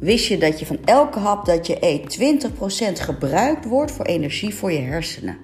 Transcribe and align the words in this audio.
Wist 0.00 0.26
je 0.26 0.38
dat 0.38 0.58
je 0.58 0.66
van 0.66 0.78
elke 0.84 1.18
hap 1.18 1.44
dat 1.44 1.66
je 1.66 1.76
eet 1.80 2.18
20% 2.48 2.52
gebruikt 2.92 3.64
wordt 3.64 3.92
voor 3.92 4.04
energie 4.04 4.54
voor 4.54 4.72
je 4.72 4.78
hersenen? 4.78 5.38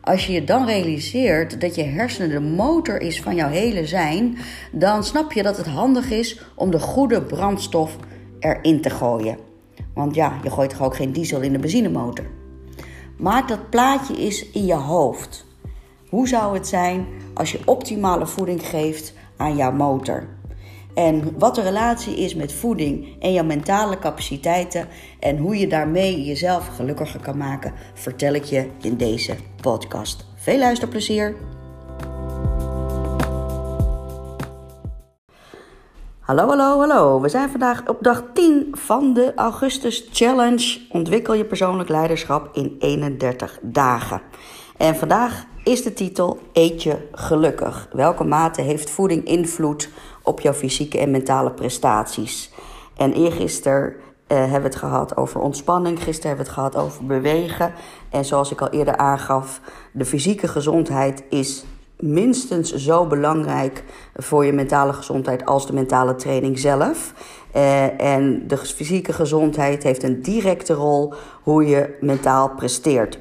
Als 0.00 0.26
je 0.26 0.32
je 0.32 0.44
dan 0.44 0.66
realiseert 0.66 1.60
dat 1.60 1.74
je 1.74 1.82
hersenen 1.82 2.28
de 2.28 2.40
motor 2.40 3.00
is 3.00 3.20
van 3.20 3.34
jouw 3.34 3.48
hele 3.48 3.86
zijn, 3.86 4.38
dan 4.72 5.04
snap 5.04 5.32
je 5.32 5.42
dat 5.42 5.56
het 5.56 5.66
handig 5.66 6.10
is 6.10 6.40
om 6.54 6.70
de 6.70 6.78
goede 6.78 7.22
brandstof 7.22 7.96
erin 8.38 8.80
te 8.80 8.90
gooien. 8.90 9.38
Want 9.94 10.14
ja, 10.14 10.38
je 10.42 10.50
gooit 10.50 10.70
toch 10.70 10.82
ook 10.82 10.96
geen 10.96 11.12
diesel 11.12 11.40
in 11.40 11.52
de 11.52 11.58
benzinemotor. 11.58 12.26
Maak 13.18 13.48
dat 13.48 13.70
plaatje 13.70 14.16
eens 14.16 14.50
in 14.50 14.66
je 14.66 14.74
hoofd. 14.74 15.46
Hoe 16.08 16.28
zou 16.28 16.54
het 16.54 16.66
zijn 16.66 17.06
als 17.34 17.52
je 17.52 17.60
optimale 17.64 18.26
voeding 18.26 18.66
geeft 18.66 19.12
aan 19.36 19.56
jouw 19.56 19.72
motor? 19.72 20.26
En 20.96 21.38
wat 21.38 21.54
de 21.54 21.62
relatie 21.62 22.16
is 22.16 22.34
met 22.34 22.52
voeding 22.52 23.16
en 23.20 23.32
jouw 23.32 23.44
mentale 23.44 23.98
capaciteiten 23.98 24.88
en 25.20 25.38
hoe 25.38 25.58
je 25.58 25.66
daarmee 25.66 26.24
jezelf 26.24 26.66
gelukkiger 26.66 27.20
kan 27.20 27.36
maken, 27.36 27.72
vertel 27.94 28.34
ik 28.34 28.44
je 28.44 28.68
in 28.80 28.96
deze 28.96 29.36
podcast. 29.60 30.26
Veel 30.34 30.58
luisterplezier! 30.58 31.36
Hallo, 36.20 36.46
hallo, 36.48 36.78
hallo. 36.78 37.20
We 37.20 37.28
zijn 37.28 37.50
vandaag 37.50 37.88
op 37.88 38.02
dag 38.02 38.22
10 38.34 38.68
van 38.72 39.14
de 39.14 39.32
Augustus 39.34 40.08
Challenge. 40.12 40.80
Ontwikkel 40.90 41.34
je 41.34 41.44
persoonlijk 41.44 41.88
leiderschap 41.88 42.48
in 42.52 42.76
31 42.78 43.58
dagen. 43.62 44.20
En 44.76 44.96
vandaag 44.96 45.44
is 45.64 45.82
de 45.82 45.92
titel 45.92 46.38
Eet 46.52 46.82
je 46.82 47.08
gelukkig? 47.12 47.88
Welke 47.92 48.24
mate 48.24 48.62
heeft 48.62 48.90
voeding 48.90 49.24
invloed 49.24 49.88
op 50.26 50.40
jouw 50.40 50.52
fysieke 50.52 50.98
en 50.98 51.10
mentale 51.10 51.50
prestaties? 51.50 52.50
En 52.96 53.12
eergisteren 53.12 53.94
uh, 54.28 54.38
hebben 54.38 54.60
we 54.60 54.66
het 54.66 54.76
gehad 54.76 55.16
over 55.16 55.40
ontspanning. 55.40 56.02
Gisteren 56.02 56.28
hebben 56.28 56.46
we 56.46 56.52
het 56.52 56.60
gehad 56.60 56.86
over 56.86 57.06
bewegen. 57.06 57.72
En 58.10 58.24
zoals 58.24 58.50
ik 58.50 58.60
al 58.60 58.68
eerder 58.68 58.96
aangaf, 58.96 59.60
de 59.92 60.04
fysieke 60.04 60.48
gezondheid 60.48 61.22
is 61.28 61.64
minstens 61.98 62.74
zo 62.74 63.06
belangrijk 63.06 63.84
voor 64.14 64.44
je 64.44 64.52
mentale 64.52 64.92
gezondheid 64.92 65.46
als 65.46 65.66
de 65.66 65.72
mentale 65.72 66.14
training 66.14 66.58
zelf. 66.58 67.14
Uh, 67.56 68.00
en 68.00 68.44
de 68.46 68.56
fysieke 68.56 69.12
gezondheid 69.12 69.82
heeft 69.82 70.02
een 70.02 70.22
directe 70.22 70.72
rol 70.72 71.14
hoe 71.42 71.66
je 71.66 71.96
mentaal 72.00 72.50
presteert. 72.50 73.18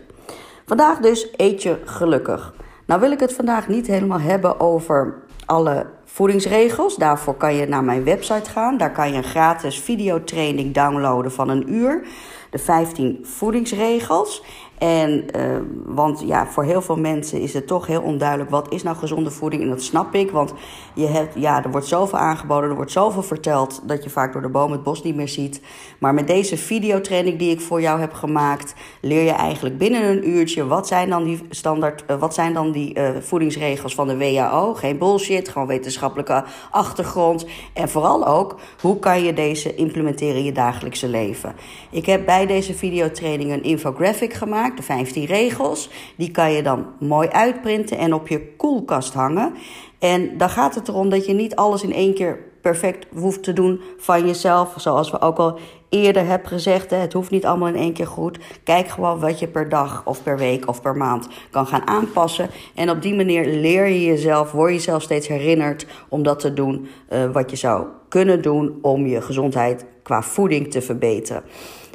Vandaag 0.65 0.99
dus 0.99 1.27
eet 1.35 1.63
je 1.63 1.77
gelukkig. 1.85 2.53
Nou 2.85 3.01
wil 3.01 3.11
ik 3.11 3.19
het 3.19 3.33
vandaag 3.33 3.67
niet 3.67 3.87
helemaal 3.87 4.19
hebben 4.19 4.59
over 4.59 5.13
alle 5.45 5.85
voedingsregels. 6.15 6.95
Daarvoor 6.95 7.35
kan 7.35 7.55
je 7.55 7.67
naar 7.67 7.83
mijn 7.83 8.03
website 8.03 8.49
gaan. 8.49 8.77
Daar 8.77 8.91
kan 8.91 9.09
je 9.11 9.17
een 9.17 9.23
gratis 9.23 9.79
videotraining 9.79 10.73
downloaden 10.73 11.31
van 11.31 11.49
een 11.49 11.73
uur. 11.73 12.07
De 12.49 12.57
15 12.57 13.19
voedingsregels. 13.23 14.43
En, 14.77 15.25
uh, 15.35 15.57
want 15.85 16.23
ja, 16.25 16.47
voor 16.47 16.63
heel 16.63 16.81
veel 16.81 16.97
mensen 16.97 17.39
is 17.39 17.53
het 17.53 17.67
toch 17.67 17.87
heel 17.87 18.01
onduidelijk 18.01 18.49
wat 18.49 18.73
is 18.73 18.83
nou 18.83 18.97
gezonde 18.97 19.31
voeding. 19.31 19.61
En 19.61 19.69
dat 19.69 19.83
snap 19.83 20.15
ik, 20.15 20.31
want 20.31 20.53
je 20.93 21.07
hebt, 21.07 21.33
ja, 21.37 21.63
er 21.63 21.71
wordt 21.71 21.87
zoveel 21.87 22.19
aangeboden, 22.19 22.69
er 22.69 22.75
wordt 22.75 22.91
zoveel 22.91 23.23
verteld 23.23 23.81
dat 23.83 24.03
je 24.03 24.09
vaak 24.09 24.33
door 24.33 24.41
de 24.41 24.49
boom 24.49 24.71
het 24.71 24.83
bos 24.83 25.03
niet 25.03 25.15
meer 25.15 25.27
ziet. 25.27 25.61
Maar 25.99 26.13
met 26.13 26.27
deze 26.27 26.57
videotraining 26.57 27.39
die 27.39 27.51
ik 27.51 27.61
voor 27.61 27.81
jou 27.81 27.99
heb 27.99 28.13
gemaakt, 28.13 28.73
leer 29.01 29.23
je 29.23 29.31
eigenlijk 29.31 29.77
binnen 29.77 30.03
een 30.03 30.29
uurtje 30.29 30.65
wat 30.65 30.87
zijn 30.87 31.09
dan 31.09 31.23
die 31.23 31.39
standaard, 31.49 32.03
uh, 32.09 32.19
wat 32.19 32.33
zijn 32.33 32.53
dan 32.53 32.71
die 32.71 32.99
uh, 32.99 33.09
voedingsregels 33.19 33.95
van 33.95 34.07
de 34.07 34.17
WHO. 34.17 34.73
Geen 34.73 34.97
bullshit, 34.97 35.49
gewoon 35.49 35.67
wetenschappelijke 35.67 36.43
achtergrond. 36.71 37.45
En 37.73 37.89
vooral 37.89 38.27
ook, 38.27 38.55
hoe 38.81 38.99
kan 38.99 39.23
je 39.23 39.33
deze 39.33 39.75
implementeren 39.75 40.35
in 40.35 40.43
je 40.43 40.51
dagelijkse 40.51 41.07
leven. 41.07 41.55
Ik 41.89 42.05
heb 42.05 42.25
bij 42.25 42.45
deze 42.45 42.73
videotraining 42.73 43.51
een 43.51 43.63
infographic 43.63 44.33
gemaakt 44.33 44.63
de 44.73 44.83
15 44.83 45.25
regels. 45.25 45.89
Die 46.17 46.31
kan 46.31 46.51
je 46.51 46.63
dan 46.63 46.85
mooi 46.99 47.27
uitprinten 47.27 47.97
en 47.97 48.13
op 48.13 48.27
je 48.27 48.55
koelkast 48.55 49.13
hangen. 49.13 49.53
En 49.99 50.37
dan 50.37 50.49
gaat 50.49 50.75
het 50.75 50.87
erom 50.87 51.09
dat 51.09 51.25
je 51.25 51.33
niet 51.33 51.55
alles 51.55 51.83
in 51.83 51.93
één 51.93 52.13
keer 52.13 52.39
perfect 52.61 53.05
hoeft 53.13 53.43
te 53.43 53.53
doen 53.53 53.81
van 53.97 54.25
jezelf. 54.27 54.73
Zoals 54.77 55.11
we 55.11 55.21
ook 55.21 55.37
al 55.37 55.59
eerder 55.89 56.25
hebben 56.25 56.47
gezegd, 56.47 56.89
het 56.89 57.13
hoeft 57.13 57.31
niet 57.31 57.45
allemaal 57.45 57.67
in 57.67 57.75
één 57.75 57.93
keer 57.93 58.07
goed. 58.07 58.37
Kijk 58.63 58.87
gewoon 58.87 59.19
wat 59.19 59.39
je 59.39 59.47
per 59.47 59.69
dag 59.69 60.05
of 60.05 60.23
per 60.23 60.37
week 60.37 60.67
of 60.67 60.81
per 60.81 60.97
maand 60.97 61.27
kan 61.49 61.67
gaan 61.67 61.87
aanpassen. 61.87 62.49
En 62.75 62.89
op 62.89 63.01
die 63.01 63.15
manier 63.15 63.45
leer 63.45 63.87
je 63.87 64.05
jezelf, 64.05 64.51
word 64.51 64.69
je 64.69 64.75
jezelf 64.75 65.01
steeds 65.01 65.27
herinnerd 65.27 65.85
om 66.09 66.23
dat 66.23 66.39
te 66.39 66.53
doen 66.53 66.87
uh, 67.09 67.31
wat 67.31 67.49
je 67.49 67.55
zou 67.55 67.87
kunnen 68.09 68.41
doen 68.41 68.79
om 68.81 69.05
je 69.07 69.21
gezondheid 69.21 69.85
qua 70.03 70.21
voeding 70.21 70.71
te 70.71 70.81
verbeteren. 70.81 71.43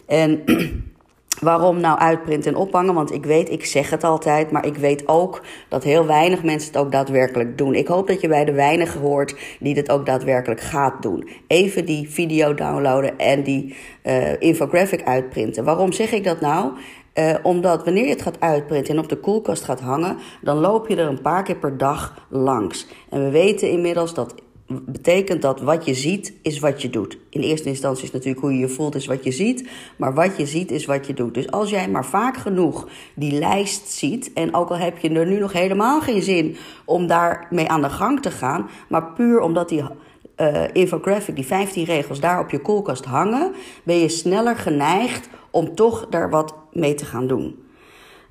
En 0.06 0.42
Waarom 1.40 1.80
nou 1.80 1.98
uitprinten 1.98 2.52
en 2.52 2.58
ophangen? 2.58 2.94
Want 2.94 3.12
ik 3.12 3.24
weet, 3.24 3.50
ik 3.50 3.64
zeg 3.64 3.90
het 3.90 4.04
altijd, 4.04 4.50
maar 4.50 4.66
ik 4.66 4.76
weet 4.76 5.08
ook 5.08 5.42
dat 5.68 5.84
heel 5.84 6.06
weinig 6.06 6.42
mensen 6.42 6.72
het 6.72 6.80
ook 6.80 6.92
daadwerkelijk 6.92 7.58
doen. 7.58 7.74
Ik 7.74 7.86
hoop 7.86 8.06
dat 8.06 8.20
je 8.20 8.28
bij 8.28 8.44
de 8.44 8.52
weinigen 8.52 9.00
hoort 9.00 9.36
die 9.60 9.74
het 9.74 9.90
ook 9.90 10.06
daadwerkelijk 10.06 10.60
gaat 10.60 11.02
doen. 11.02 11.28
Even 11.46 11.84
die 11.84 12.10
video 12.10 12.54
downloaden 12.54 13.18
en 13.18 13.42
die 13.42 13.74
uh, 14.04 14.40
infographic 14.40 15.04
uitprinten. 15.04 15.64
Waarom 15.64 15.92
zeg 15.92 16.12
ik 16.12 16.24
dat 16.24 16.40
nou? 16.40 16.72
Uh, 17.14 17.34
omdat 17.42 17.84
wanneer 17.84 18.04
je 18.04 18.10
het 18.10 18.22
gaat 18.22 18.40
uitprinten 18.40 18.94
en 18.94 19.00
op 19.00 19.08
de 19.08 19.16
koelkast 19.16 19.64
gaat 19.64 19.80
hangen, 19.80 20.16
dan 20.42 20.58
loop 20.58 20.88
je 20.88 20.96
er 20.96 21.08
een 21.08 21.22
paar 21.22 21.42
keer 21.42 21.56
per 21.56 21.78
dag 21.78 22.26
langs. 22.28 22.86
En 23.10 23.24
we 23.24 23.30
weten 23.30 23.70
inmiddels 23.70 24.14
dat 24.14 24.34
betekent 24.70 25.42
dat 25.42 25.60
wat 25.60 25.84
je 25.84 25.94
ziet 25.94 26.32
is 26.42 26.58
wat 26.58 26.82
je 26.82 26.90
doet. 26.90 27.18
In 27.30 27.40
eerste 27.40 27.68
instantie 27.68 28.04
is 28.04 28.10
natuurlijk 28.10 28.40
hoe 28.40 28.52
je 28.52 28.58
je 28.58 28.68
voelt 28.68 28.94
is 28.94 29.06
wat 29.06 29.24
je 29.24 29.30
ziet, 29.30 29.68
maar 29.96 30.14
wat 30.14 30.36
je 30.36 30.46
ziet 30.46 30.70
is 30.70 30.84
wat 30.84 31.06
je 31.06 31.14
doet. 31.14 31.34
Dus 31.34 31.50
als 31.50 31.70
jij 31.70 31.88
maar 31.88 32.06
vaak 32.06 32.36
genoeg 32.36 32.88
die 33.14 33.32
lijst 33.32 33.88
ziet 33.88 34.32
en 34.32 34.54
ook 34.54 34.68
al 34.68 34.78
heb 34.78 34.98
je 34.98 35.10
er 35.10 35.26
nu 35.26 35.38
nog 35.38 35.52
helemaal 35.52 36.00
geen 36.00 36.22
zin 36.22 36.56
om 36.84 37.06
daarmee 37.06 37.68
aan 37.68 37.82
de 37.82 37.90
gang 37.90 38.22
te 38.22 38.30
gaan, 38.30 38.68
maar 38.88 39.12
puur 39.12 39.40
omdat 39.40 39.68
die 39.68 39.82
uh, 40.36 40.64
infographic, 40.72 41.34
die 41.34 41.46
15 41.46 41.84
regels 41.84 42.20
daar 42.20 42.40
op 42.40 42.50
je 42.50 42.60
koelkast 42.60 43.04
hangen, 43.04 43.52
ben 43.82 43.96
je 43.96 44.08
sneller 44.08 44.56
geneigd 44.56 45.28
om 45.50 45.74
toch 45.74 46.06
daar 46.10 46.30
wat 46.30 46.54
mee 46.72 46.94
te 46.94 47.04
gaan 47.04 47.26
doen. 47.26 47.69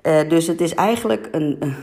Uh, 0.03 0.29
dus 0.29 0.47
het 0.47 0.61
is 0.61 0.73
eigenlijk 0.73 1.27
een, 1.31 1.75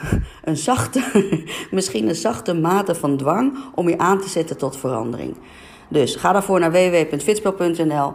een 0.45 0.57
zachte, 0.71 1.03
misschien 1.71 2.09
een 2.09 2.15
zachte 2.15 2.55
mate 2.55 2.95
van 2.95 3.17
dwang 3.17 3.59
om 3.75 3.89
je 3.89 3.99
aan 3.99 4.21
te 4.21 4.29
zetten 4.29 4.57
tot 4.57 4.77
verandering. 4.77 5.37
Dus 5.89 6.17
ga 6.17 6.33
daarvoor 6.33 6.61
naar 6.61 6.73
www.fitspel.nl 6.73 8.13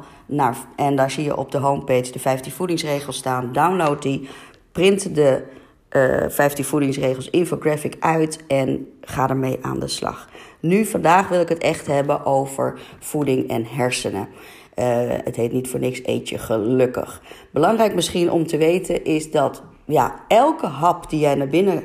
en 0.76 0.96
daar 0.96 1.12
zie 1.12 1.24
je 1.24 1.38
op 1.38 1.52
de 1.52 1.58
homepage 1.58 2.12
de 2.12 2.20
15 2.20 2.52
voedingsregels 2.52 3.18
staan. 3.18 3.50
Download 3.52 4.02
die, 4.02 4.30
print 4.72 5.16
de 5.16 5.44
uh, 5.92 6.24
eh, 6.26 6.32
15 6.32 6.66
voedingsregels 6.66 7.30
infographic 7.30 7.96
uit 8.00 8.40
en 8.48 8.88
ga 9.02 9.30
ermee 9.30 9.58
aan 9.62 9.80
de 9.80 9.88
slag. 9.88 10.30
Nu, 10.60 10.86
vandaag 10.86 11.28
wil 11.28 11.42
ik 11.42 11.50
het 11.50 11.58
echt 11.58 11.88
hebben 11.88 12.26
over 12.26 12.80
voeding 13.00 13.50
en 13.50 13.66
hersenen. 13.66 14.28
Uh, 14.76 14.86
het 15.08 15.36
heet 15.36 15.52
niet 15.52 15.68
voor 15.68 15.80
niks 15.80 16.02
eet 16.04 16.30
je 16.30 16.38
gelukkig. 16.38 17.22
Belangrijk 17.52 17.96
misschien 17.96 18.32
om 18.32 18.48
te 18.48 18.58
weten 18.58 19.04
is 19.04 19.32
dat 19.32 19.64
ja, 19.92 20.24
elke 20.28 20.66
hap 20.66 21.10
die 21.10 21.20
jij 21.20 21.36
naar 21.36 21.48
binnen 21.48 21.84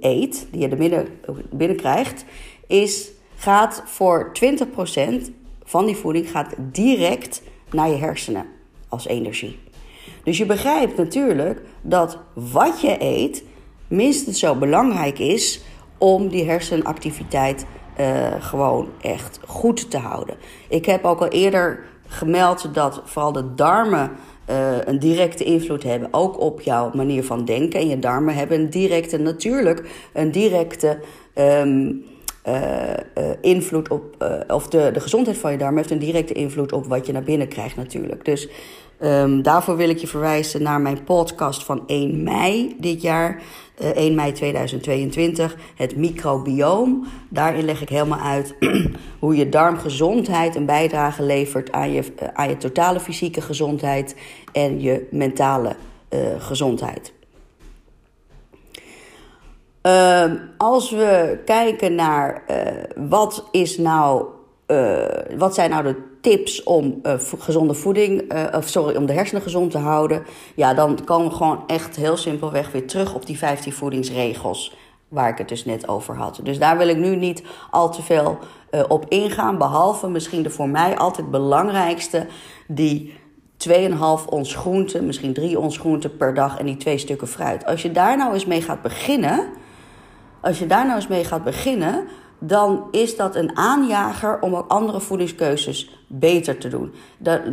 eet, 0.00 0.46
die 0.50 0.60
je 0.60 0.68
er 0.68 0.76
binnen, 0.76 1.08
binnen 1.50 1.76
krijgt, 1.76 2.24
is, 2.66 3.10
gaat 3.36 3.82
voor 3.84 4.32
20% 5.22 5.30
van 5.64 5.86
die 5.86 5.96
voeding 5.96 6.30
gaat 6.30 6.54
direct 6.58 7.42
naar 7.70 7.88
je 7.88 7.96
hersenen 7.96 8.46
als 8.88 9.06
energie. 9.06 9.58
Dus 10.24 10.38
je 10.38 10.46
begrijpt 10.46 10.96
natuurlijk 10.96 11.62
dat 11.82 12.18
wat 12.32 12.80
je 12.80 12.96
eet 12.98 13.44
minstens 13.88 14.38
zo 14.38 14.54
belangrijk 14.54 15.18
is 15.18 15.60
om 15.98 16.28
die 16.28 16.44
hersenactiviteit 16.44 17.66
uh, 18.00 18.26
gewoon 18.38 18.88
echt 19.00 19.40
goed 19.46 19.90
te 19.90 19.98
houden. 19.98 20.36
Ik 20.68 20.86
heb 20.86 21.04
ook 21.04 21.20
al 21.20 21.28
eerder 21.28 21.84
gemeld 22.06 22.74
dat 22.74 23.02
vooral 23.04 23.32
de 23.32 23.54
darmen 23.54 24.10
uh, 24.50 24.76
een 24.84 24.98
directe 24.98 25.44
invloed 25.44 25.82
hebben, 25.82 26.08
ook 26.10 26.40
op 26.40 26.60
jouw 26.60 26.90
manier 26.94 27.24
van 27.24 27.44
denken. 27.44 27.80
En 27.80 27.88
je 27.88 27.98
darmen 27.98 28.34
hebben 28.34 28.60
een 28.60 28.70
directe, 28.70 29.18
natuurlijk, 29.18 30.08
een 30.12 30.30
directe 30.30 30.98
um, 31.34 32.04
uh, 32.46 32.90
uh, 33.18 33.30
invloed 33.40 33.88
op, 33.88 34.24
of 34.48 34.68
de, 34.68 34.90
de 34.92 35.00
gezondheid 35.00 35.38
van 35.38 35.52
je 35.52 35.58
darmen 35.58 35.76
heeft 35.76 35.90
een 35.90 35.98
directe 35.98 36.32
invloed 36.32 36.72
op 36.72 36.86
wat 36.86 37.06
je 37.06 37.12
naar 37.12 37.22
binnen 37.22 37.48
krijgt, 37.48 37.76
natuurlijk. 37.76 38.24
Dus 38.24 38.48
um, 39.00 39.42
daarvoor 39.42 39.76
wil 39.76 39.88
ik 39.88 39.98
je 39.98 40.06
verwijzen 40.06 40.62
naar 40.62 40.80
mijn 40.80 41.04
podcast 41.04 41.64
van 41.64 41.82
1 41.86 42.22
mei 42.22 42.76
dit 42.78 43.02
jaar. 43.02 43.42
1 43.94 44.14
mei 44.14 44.32
2022, 44.32 45.56
het 45.74 45.96
microbioom. 45.96 47.06
Daarin 47.28 47.64
leg 47.64 47.82
ik 47.82 47.88
helemaal 47.88 48.18
uit 48.18 48.54
hoe 49.18 49.36
je 49.36 49.48
darmgezondheid 49.48 50.56
een 50.56 50.66
bijdrage 50.66 51.22
levert 51.22 51.72
aan 51.72 51.92
je, 51.92 52.02
uh, 52.22 52.28
aan 52.32 52.48
je 52.48 52.56
totale 52.56 53.00
fysieke 53.00 53.40
gezondheid 53.40 54.16
en 54.52 54.80
je 54.80 55.08
mentale 55.10 55.76
uh, 56.10 56.20
gezondheid. 56.38 57.12
Uh, 59.82 60.32
als 60.56 60.90
we 60.90 61.38
kijken 61.44 61.94
naar 61.94 62.44
wat, 62.96 63.48
is 63.50 63.78
nou, 63.78 64.24
wat 65.36 65.54
zijn 65.54 65.70
nou 65.70 65.82
de 65.82 66.15
tips 66.26 66.62
om 66.62 67.00
uh, 67.02 67.14
gezonde 67.38 67.74
voeding, 67.74 68.32
uh, 68.32 68.44
of 68.52 68.68
sorry, 68.68 68.96
om 68.96 69.06
de 69.06 69.12
hersenen 69.12 69.42
gezond 69.42 69.70
te 69.70 69.78
houden, 69.78 70.22
ja, 70.54 70.74
dan 70.74 71.04
komen 71.04 71.28
we 71.28 71.34
gewoon 71.34 71.62
echt 71.66 71.96
heel 71.96 72.16
simpelweg 72.16 72.72
weer 72.72 72.86
terug 72.86 73.14
op 73.14 73.26
die 73.26 73.38
15 73.38 73.72
voedingsregels 73.72 74.76
waar 75.08 75.28
ik 75.28 75.38
het 75.38 75.48
dus 75.48 75.64
net 75.64 75.88
over 75.88 76.16
had. 76.16 76.40
Dus 76.42 76.58
daar 76.58 76.78
wil 76.78 76.88
ik 76.88 76.96
nu 76.96 77.16
niet 77.16 77.42
al 77.70 77.90
te 77.90 78.02
veel 78.02 78.38
uh, 78.70 78.82
op 78.88 79.04
ingaan, 79.08 79.58
behalve 79.58 80.08
misschien 80.08 80.42
de 80.42 80.50
voor 80.50 80.68
mij 80.68 80.96
altijd 80.96 81.30
belangrijkste, 81.30 82.26
die 82.68 83.14
2,5 83.68 83.96
ons 84.28 84.54
groente, 84.54 85.02
misschien 85.02 85.32
3 85.32 85.58
ons 85.58 85.78
groente 85.78 86.08
per 86.08 86.34
dag 86.34 86.58
en 86.58 86.66
die 86.66 86.76
twee 86.76 86.98
stukken 86.98 87.28
fruit. 87.28 87.66
Als 87.66 87.82
je 87.82 87.92
daar 87.92 88.16
nou 88.16 88.32
eens 88.32 88.46
mee 88.46 88.62
gaat 88.62 88.82
beginnen, 88.82 89.46
als 90.40 90.58
je 90.58 90.66
daar 90.66 90.84
nou 90.84 90.96
eens 90.96 91.08
mee 91.08 91.24
gaat 91.24 91.44
beginnen, 91.44 92.06
dan 92.38 92.88
is 92.90 93.16
dat 93.16 93.36
een 93.36 93.56
aanjager 93.56 94.40
om 94.40 94.56
ook 94.56 94.70
andere 94.70 95.00
voedingskeuzes 95.00 95.98
beter 96.06 96.58
te 96.58 96.68
doen. 96.68 96.94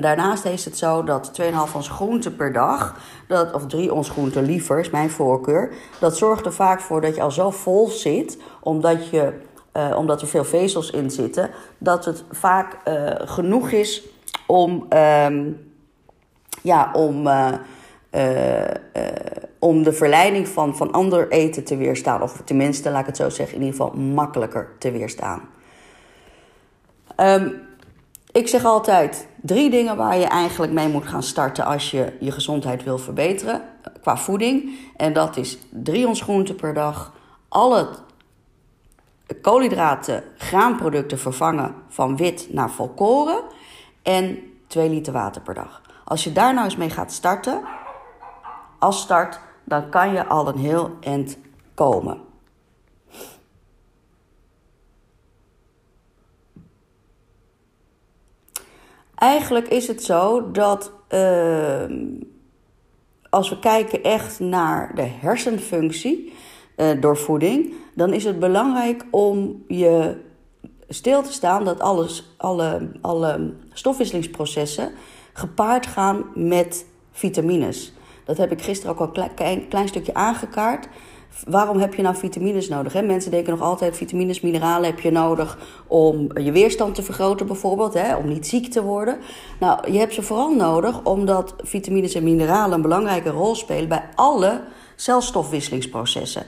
daarnaast 0.01 0.45
is 0.45 0.65
het 0.65 0.77
zo 0.77 1.03
dat 1.03 1.41
2,5 1.41 1.75
ons 1.75 1.89
groente 1.89 2.31
per 2.31 2.53
dag, 2.53 2.95
dat, 3.27 3.53
of 3.53 3.67
3 3.67 3.93
ons 3.93 4.09
groente 4.09 4.41
liever, 4.41 4.79
is 4.79 4.89
mijn 4.89 5.09
voorkeur. 5.09 5.73
Dat 5.99 6.17
zorgt 6.17 6.45
er 6.45 6.53
vaak 6.53 6.79
voor 6.79 7.01
dat 7.01 7.15
je 7.15 7.21
al 7.21 7.31
zo 7.31 7.49
vol 7.49 7.87
zit, 7.87 8.37
omdat, 8.59 9.09
je, 9.09 9.33
uh, 9.73 9.95
omdat 9.97 10.21
er 10.21 10.27
veel 10.27 10.45
vezels 10.45 10.89
in 10.89 11.11
zitten, 11.11 11.49
dat 11.77 12.05
het 12.05 12.23
vaak 12.31 12.77
uh, 12.87 13.11
genoeg 13.15 13.69
is 13.69 14.03
om, 14.47 14.85
uh, 14.93 15.27
ja, 16.61 16.91
om, 16.93 17.27
uh, 17.27 17.53
om 19.63 19.83
de 19.83 19.93
verleiding 19.93 20.47
van, 20.47 20.75
van 20.75 20.91
ander 20.91 21.31
eten 21.31 21.63
te 21.63 21.77
weerstaan. 21.77 22.21
Of 22.21 22.41
tenminste, 22.45 22.89
laat 22.89 22.99
ik 22.99 23.05
het 23.05 23.17
zo 23.17 23.29
zeggen, 23.29 23.57
in 23.57 23.63
ieder 23.63 23.79
geval 23.79 24.01
makkelijker 24.01 24.69
te 24.79 24.91
weerstaan. 24.91 25.41
Um, 27.17 27.61
ik 28.31 28.47
zeg 28.47 28.65
altijd 28.65 29.27
drie 29.41 29.69
dingen 29.69 29.97
waar 29.97 30.17
je 30.17 30.25
eigenlijk 30.25 30.71
mee 30.71 30.87
moet 30.87 31.07
gaan 31.07 31.23
starten 31.23 31.65
als 31.65 31.91
je 31.91 32.13
je 32.19 32.31
gezondheid 32.31 32.83
wil 32.83 32.97
verbeteren 32.97 33.61
qua 34.01 34.17
voeding. 34.17 34.77
En 34.97 35.13
dat 35.13 35.37
is 35.37 35.57
drie 35.69 36.07
ons 36.07 36.21
groenten 36.21 36.55
per 36.55 36.73
dag, 36.73 37.13
alle 37.49 37.89
koolhydraten, 39.41 40.23
graanproducten 40.37 41.19
vervangen 41.19 41.75
van 41.87 42.17
wit 42.17 42.47
naar 42.51 42.69
volkoren 42.71 43.41
en 44.01 44.39
2 44.67 44.89
liter 44.89 45.13
water 45.13 45.41
per 45.41 45.53
dag. 45.53 45.81
Als 46.03 46.23
je 46.23 46.31
daar 46.31 46.53
nou 46.53 46.65
eens 46.65 46.77
mee 46.77 46.89
gaat 46.89 47.11
starten, 47.11 47.61
als 48.79 49.01
start, 49.01 49.39
dan 49.73 49.89
kan 49.89 50.13
je 50.13 50.25
al 50.25 50.47
een 50.47 50.57
heel 50.57 50.91
eind 50.99 51.37
komen. 51.73 52.17
Eigenlijk 59.15 59.67
is 59.67 59.87
het 59.87 60.03
zo 60.03 60.51
dat 60.51 60.91
uh, 61.09 61.83
als 63.29 63.49
we 63.49 63.59
kijken 63.59 64.03
echt 64.03 64.39
naar 64.39 64.95
de 64.95 65.01
hersenfunctie 65.01 66.33
uh, 66.77 67.01
door 67.01 67.17
voeding, 67.17 67.73
dan 67.95 68.13
is 68.13 68.23
het 68.23 68.39
belangrijk 68.39 69.05
om 69.11 69.63
je 69.67 70.21
stil 70.87 71.21
te 71.21 71.31
staan 71.31 71.65
dat 71.65 71.79
alles, 71.79 72.33
alle, 72.37 72.91
alle 73.01 73.53
stofwisselingsprocessen 73.73 74.91
gepaard 75.33 75.85
gaan 75.85 76.25
met 76.33 76.85
vitamines. 77.11 77.93
Dat 78.25 78.37
heb 78.37 78.51
ik 78.51 78.61
gisteren 78.61 78.91
ook 78.95 79.17
al 79.17 79.25
een 79.25 79.67
klein, 79.67 79.87
stukje 79.87 80.13
aangekaart. 80.13 80.87
Waarom 81.47 81.79
heb 81.79 81.93
je 81.93 82.01
nou 82.01 82.15
vitamines 82.15 82.69
nodig? 82.69 82.93
Hè? 82.93 83.01
Mensen 83.01 83.31
denken 83.31 83.51
nog 83.51 83.61
altijd 83.61 83.97
vitamines, 83.97 84.41
mineralen 84.41 84.89
heb 84.89 84.99
je 84.99 85.11
nodig 85.11 85.57
om 85.87 86.37
je 86.37 86.51
weerstand 86.51 86.95
te 86.95 87.03
vergroten 87.03 87.47
bijvoorbeeld, 87.47 87.93
hè? 87.93 88.15
om 88.15 88.27
niet 88.27 88.47
ziek 88.47 88.71
te 88.71 88.83
worden. 88.83 89.17
Nou, 89.59 89.91
je 89.91 89.97
hebt 89.97 90.13
ze 90.13 90.21
vooral 90.21 90.55
nodig 90.55 91.03
omdat 91.03 91.55
vitamines 91.57 92.13
en 92.13 92.23
mineralen 92.23 92.75
een 92.75 92.81
belangrijke 92.81 93.29
rol 93.29 93.55
spelen 93.55 93.89
bij 93.89 94.03
alle 94.15 94.61
celstofwisselingsprocessen. 94.95 96.45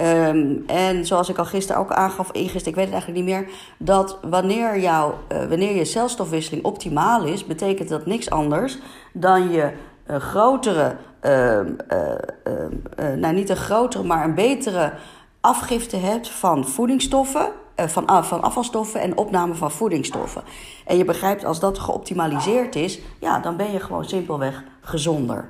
Um, 0.00 0.62
en 0.66 1.06
zoals 1.06 1.28
ik 1.28 1.38
al 1.38 1.44
gisteren 1.44 1.80
ook 1.80 1.92
aangaf, 1.92 2.30
ingist, 2.32 2.66
ik 2.66 2.74
weet 2.74 2.84
het 2.84 2.92
eigenlijk 2.92 3.24
niet 3.24 3.34
meer, 3.34 3.48
dat 3.78 4.18
wanneer, 4.22 4.80
jouw, 4.80 5.18
uh, 5.32 5.44
wanneer 5.44 5.74
je 5.74 5.84
celstofwisseling 5.84 6.64
optimaal 6.64 7.24
is, 7.24 7.46
betekent 7.46 7.88
dat 7.88 8.06
niks 8.06 8.30
anders 8.30 8.78
dan 9.12 9.50
je 9.50 9.72
een 10.12 10.20
grotere, 10.20 10.96
uh, 11.22 11.58
uh, 11.58 13.14
nou 13.16 13.34
niet 13.34 13.48
een 13.48 13.56
grotere, 13.56 14.04
maar 14.04 14.24
een 14.24 14.34
betere 14.34 14.92
afgifte 15.40 15.96
hebt 15.96 16.28
van 16.28 16.66
voedingsstoffen, 16.66 17.52
van, 17.76 18.24
van 18.24 18.42
afvalstoffen 18.42 19.00
en 19.00 19.16
opname 19.16 19.54
van 19.54 19.70
voedingsstoffen. 19.70 20.42
En 20.86 20.96
je 20.96 21.04
begrijpt, 21.04 21.44
als 21.44 21.60
dat 21.60 21.78
geoptimaliseerd 21.78 22.76
is, 22.76 23.00
ja, 23.18 23.38
dan 23.38 23.56
ben 23.56 23.72
je 23.72 23.80
gewoon 23.80 24.04
simpelweg 24.04 24.62
gezonder. 24.80 25.48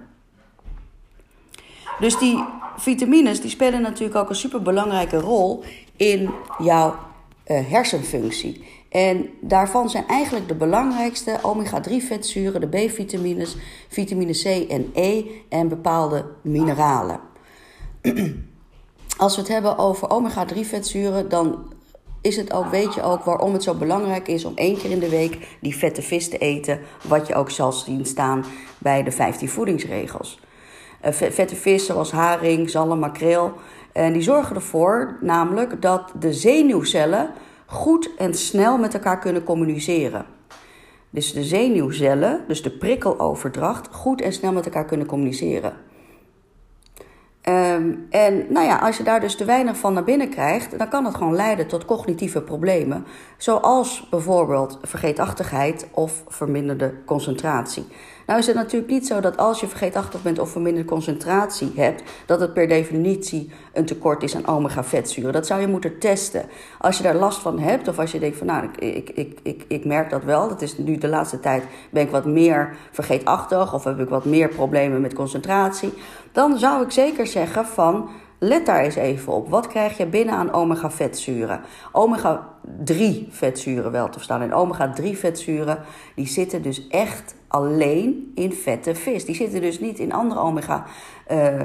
Dus 2.00 2.18
die 2.18 2.44
vitamines 2.76 3.40
die 3.40 3.50
spelen 3.50 3.82
natuurlijk 3.82 4.18
ook 4.18 4.28
een 4.28 4.34
superbelangrijke 4.34 5.18
rol 5.18 5.64
in 5.96 6.30
jouw 6.58 6.96
hersenfunctie. 7.44 8.81
En 8.92 9.30
daarvan 9.40 9.90
zijn 9.90 10.06
eigenlijk 10.06 10.48
de 10.48 10.54
belangrijkste 10.54 11.38
omega-3 11.42 11.92
vetzuren, 12.06 12.60
de 12.60 12.68
B-vitamines, 12.86 13.56
vitamine 13.88 14.32
C 14.32 14.70
en 14.70 14.90
E 14.94 15.24
en 15.48 15.68
bepaalde 15.68 16.24
mineralen. 16.42 17.20
Als 19.16 19.34
we 19.34 19.40
het 19.40 19.50
hebben 19.50 19.78
over 19.78 20.10
omega-3 20.10 20.58
vetzuren, 20.60 21.28
dan 21.28 21.72
is 22.20 22.36
het 22.36 22.52
ook, 22.52 22.66
weet 22.66 22.94
je 22.94 23.02
ook 23.02 23.24
waarom 23.24 23.52
het 23.52 23.62
zo 23.62 23.74
belangrijk 23.74 24.28
is 24.28 24.44
om 24.44 24.52
één 24.56 24.76
keer 24.76 24.90
in 24.90 24.98
de 24.98 25.08
week 25.08 25.56
die 25.60 25.76
vette 25.76 26.02
vis 26.02 26.28
te 26.28 26.38
eten, 26.38 26.80
wat 27.08 27.26
je 27.26 27.34
ook 27.34 27.50
zal 27.50 27.72
zien 27.72 28.06
staan 28.06 28.44
bij 28.78 29.02
de 29.02 29.12
15 29.12 29.48
voedingsregels. 29.48 30.40
Eh, 31.00 31.12
vette 31.12 31.56
vis 31.56 31.86
zoals 31.86 32.10
haring, 32.10 32.70
zalm, 32.70 32.98
makreel, 32.98 33.52
en 33.92 34.12
die 34.12 34.22
zorgen 34.22 34.56
ervoor 34.56 35.18
namelijk 35.20 35.82
dat 35.82 36.12
de 36.18 36.32
zenuwcellen 36.32 37.30
goed 37.72 38.10
en 38.16 38.34
snel 38.34 38.78
met 38.78 38.94
elkaar 38.94 39.18
kunnen 39.18 39.44
communiceren. 39.44 40.26
Dus 41.10 41.32
de 41.32 41.42
zenuwcellen, 41.42 42.44
dus 42.48 42.62
de 42.62 42.70
prikkeloverdracht, 42.70 43.88
goed 43.94 44.20
en 44.20 44.32
snel 44.32 44.52
met 44.52 44.64
elkaar 44.64 44.84
kunnen 44.84 45.06
communiceren. 45.06 45.72
Um, 47.48 48.06
en 48.10 48.46
nou 48.48 48.66
ja, 48.66 48.78
als 48.78 48.96
je 48.96 49.02
daar 49.02 49.20
dus 49.20 49.36
te 49.36 49.44
weinig 49.44 49.76
van 49.76 49.92
naar 49.92 50.04
binnen 50.04 50.28
krijgt, 50.28 50.78
dan 50.78 50.88
kan 50.88 51.04
het 51.04 51.14
gewoon 51.14 51.34
leiden 51.34 51.66
tot 51.66 51.84
cognitieve 51.84 52.40
problemen. 52.40 53.04
Zoals 53.36 54.06
bijvoorbeeld 54.10 54.78
vergeetachtigheid 54.82 55.86
of 55.90 56.24
verminderde 56.28 56.94
concentratie. 57.04 57.86
Nou 58.26 58.38
is 58.38 58.46
het 58.46 58.56
natuurlijk 58.56 58.92
niet 58.92 59.06
zo 59.06 59.20
dat 59.20 59.36
als 59.36 59.60
je 59.60 59.66
vergeetachtig 59.66 60.22
bent 60.22 60.38
of 60.38 60.50
verminderde 60.50 60.88
concentratie 60.88 61.72
hebt, 61.76 62.02
dat 62.26 62.40
het 62.40 62.52
per 62.52 62.68
definitie 62.68 63.50
een 63.72 63.84
tekort 63.84 64.22
is 64.22 64.36
aan 64.36 64.46
omega-vetzuren. 64.46 65.32
Dat 65.32 65.46
zou 65.46 65.60
je 65.60 65.66
moeten 65.66 65.98
testen. 65.98 66.44
Als 66.78 66.96
je 66.96 67.02
daar 67.02 67.14
last 67.14 67.38
van 67.40 67.58
hebt 67.58 67.88
of 67.88 67.98
als 67.98 68.12
je 68.12 68.18
denkt 68.18 68.36
van 68.36 68.46
nou, 68.46 68.68
ik, 68.78 69.10
ik, 69.10 69.38
ik, 69.42 69.64
ik, 69.68 69.84
merk 69.84 70.10
dat 70.10 70.24
wel, 70.24 70.48
dat 70.48 70.62
is 70.62 70.78
nu 70.78 70.98
de 70.98 71.08
laatste 71.08 71.40
tijd 71.40 71.62
ben 71.90 72.02
ik 72.02 72.10
wat 72.10 72.24
meer 72.24 72.76
vergeetachtig 72.90 73.74
of 73.74 73.84
heb 73.84 74.00
ik 74.00 74.08
wat 74.08 74.24
meer 74.24 74.48
problemen 74.48 75.00
met 75.00 75.14
concentratie, 75.14 75.92
dan 76.32 76.58
zou 76.58 76.82
ik 76.82 76.90
zeker 76.90 77.26
zeggen 77.26 77.66
van 77.66 78.08
let 78.44 78.66
daar 78.66 78.80
eens 78.80 78.94
even 78.94 79.32
op. 79.32 79.48
Wat 79.48 79.66
krijg 79.66 79.96
je 79.96 80.06
binnen 80.06 80.34
aan 80.34 80.52
omega-vetzuren? 80.52 81.60
Omega-3 81.92 83.28
vetzuren 83.28 83.90
wel 83.92 84.06
te 84.06 84.12
verstaan. 84.12 84.42
En 84.42 84.52
omega-3 84.52 85.18
vetzuren 85.18 85.78
die 86.14 86.26
zitten 86.26 86.62
dus 86.62 86.88
echt 86.88 87.34
alleen 87.48 88.32
in 88.34 88.52
vette 88.52 88.94
vis. 88.94 89.24
Die 89.24 89.34
zitten 89.34 89.60
dus 89.60 89.80
niet 89.80 89.98
in 89.98 90.12
andere 90.12 90.40
omega 90.40 90.84
uh, 91.30 91.60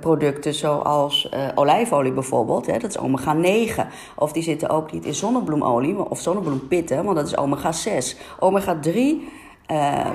producten 0.00 0.54
zoals 0.54 1.30
uh, 1.34 1.48
olijfolie 1.54 2.12
bijvoorbeeld. 2.12 2.66
Hè, 2.66 2.78
dat 2.78 2.90
is 2.90 2.98
omega 2.98 3.32
9. 3.32 3.88
Of 4.16 4.32
die 4.32 4.42
zitten 4.42 4.68
ook 4.68 4.92
niet 4.92 5.04
in 5.04 5.14
zonnebloemolie 5.14 6.10
of 6.10 6.20
zonnebloempitten, 6.20 7.04
want 7.04 7.16
dat 7.16 7.26
is 7.26 7.36
omega 7.36 7.72
6. 7.72 8.16
Omega 8.38 8.78
3, 8.80 9.28
uh, 9.70 10.06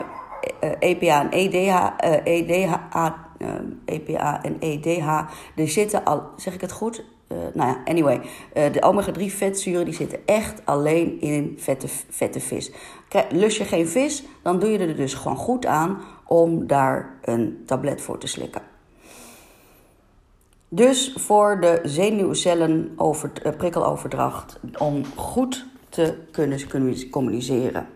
EPA 0.79 1.21
en 1.21 1.31
EDH, 1.31 1.89
EDHA, 2.23 3.24
EPA 3.85 4.43
en 4.43 4.55
EDH, 4.59 5.19
die 5.55 5.67
zitten 5.67 6.03
al, 6.03 6.23
zeg 6.35 6.53
ik 6.53 6.61
het 6.61 6.71
goed? 6.71 7.03
Uh, 7.31 7.37
nou 7.53 7.69
ja, 7.69 7.81
anyway, 7.85 8.21
uh, 8.57 8.71
de 8.71 8.81
omega-3 8.81 9.23
vetzuren 9.25 9.85
die 9.85 9.93
zitten 9.93 10.19
echt 10.25 10.61
alleen 10.65 11.21
in 11.21 11.55
vette, 11.57 11.87
vette 12.09 12.39
vis. 12.39 12.71
Lus 13.29 13.57
je 13.57 13.63
geen 13.63 13.87
vis, 13.87 14.23
dan 14.41 14.59
doe 14.59 14.69
je 14.69 14.77
er 14.77 14.95
dus 14.95 15.13
gewoon 15.13 15.37
goed 15.37 15.65
aan 15.65 15.97
om 16.25 16.67
daar 16.67 17.17
een 17.21 17.63
tablet 17.65 18.01
voor 18.01 18.17
te 18.17 18.27
slikken. 18.27 18.61
Dus 20.69 21.13
voor 21.17 21.61
de 21.61 21.79
zenuwcellen 21.83 22.93
over, 22.95 23.31
prikkeloverdracht, 23.57 24.59
om 24.77 25.05
goed 25.15 25.65
te 25.89 26.17
kunnen 26.31 26.69
communiceren. 27.09 27.87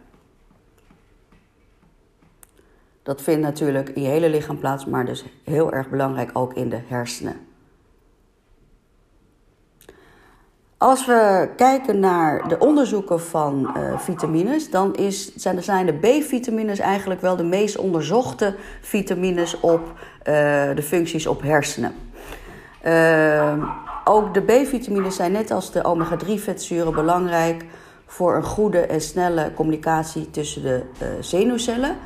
Dat 3.09 3.21
vindt 3.21 3.41
natuurlijk 3.41 3.89
in 3.89 4.01
je 4.01 4.07
hele 4.07 4.29
lichaam 4.29 4.59
plaats, 4.59 4.85
maar 4.85 5.05
dus 5.05 5.25
heel 5.43 5.71
erg 5.71 5.89
belangrijk 5.89 6.29
ook 6.33 6.53
in 6.53 6.69
de 6.69 6.79
hersenen. 6.87 7.35
Als 10.77 11.05
we 11.05 11.49
kijken 11.55 11.99
naar 11.99 12.47
de 12.47 12.59
onderzoeken 12.59 13.21
van 13.21 13.73
uh, 13.77 13.99
vitamines, 13.99 14.69
dan 14.69 14.95
is, 14.95 15.35
zijn, 15.35 15.63
zijn 15.63 15.85
de 15.85 15.93
B-vitamines 15.93 16.79
eigenlijk 16.79 17.21
wel 17.21 17.35
de 17.35 17.43
meest 17.43 17.77
onderzochte 17.77 18.55
vitamines 18.81 19.59
op 19.59 19.81
uh, 19.87 19.95
de 20.75 20.83
functies 20.83 21.27
op 21.27 21.41
hersenen. 21.41 21.93
Uh, 22.85 23.75
ook 24.03 24.33
de 24.33 24.41
B-vitamines 24.41 25.15
zijn 25.15 25.31
net 25.31 25.51
als 25.51 25.71
de 25.71 25.83
omega-3-vetzuren 25.83 26.93
belangrijk 26.93 27.65
voor 28.05 28.35
een 28.35 28.43
goede 28.43 28.79
en 28.79 29.01
snelle 29.01 29.53
communicatie 29.53 30.31
tussen 30.31 30.63
de 30.63 30.83
zenuwcellen. 31.19 31.97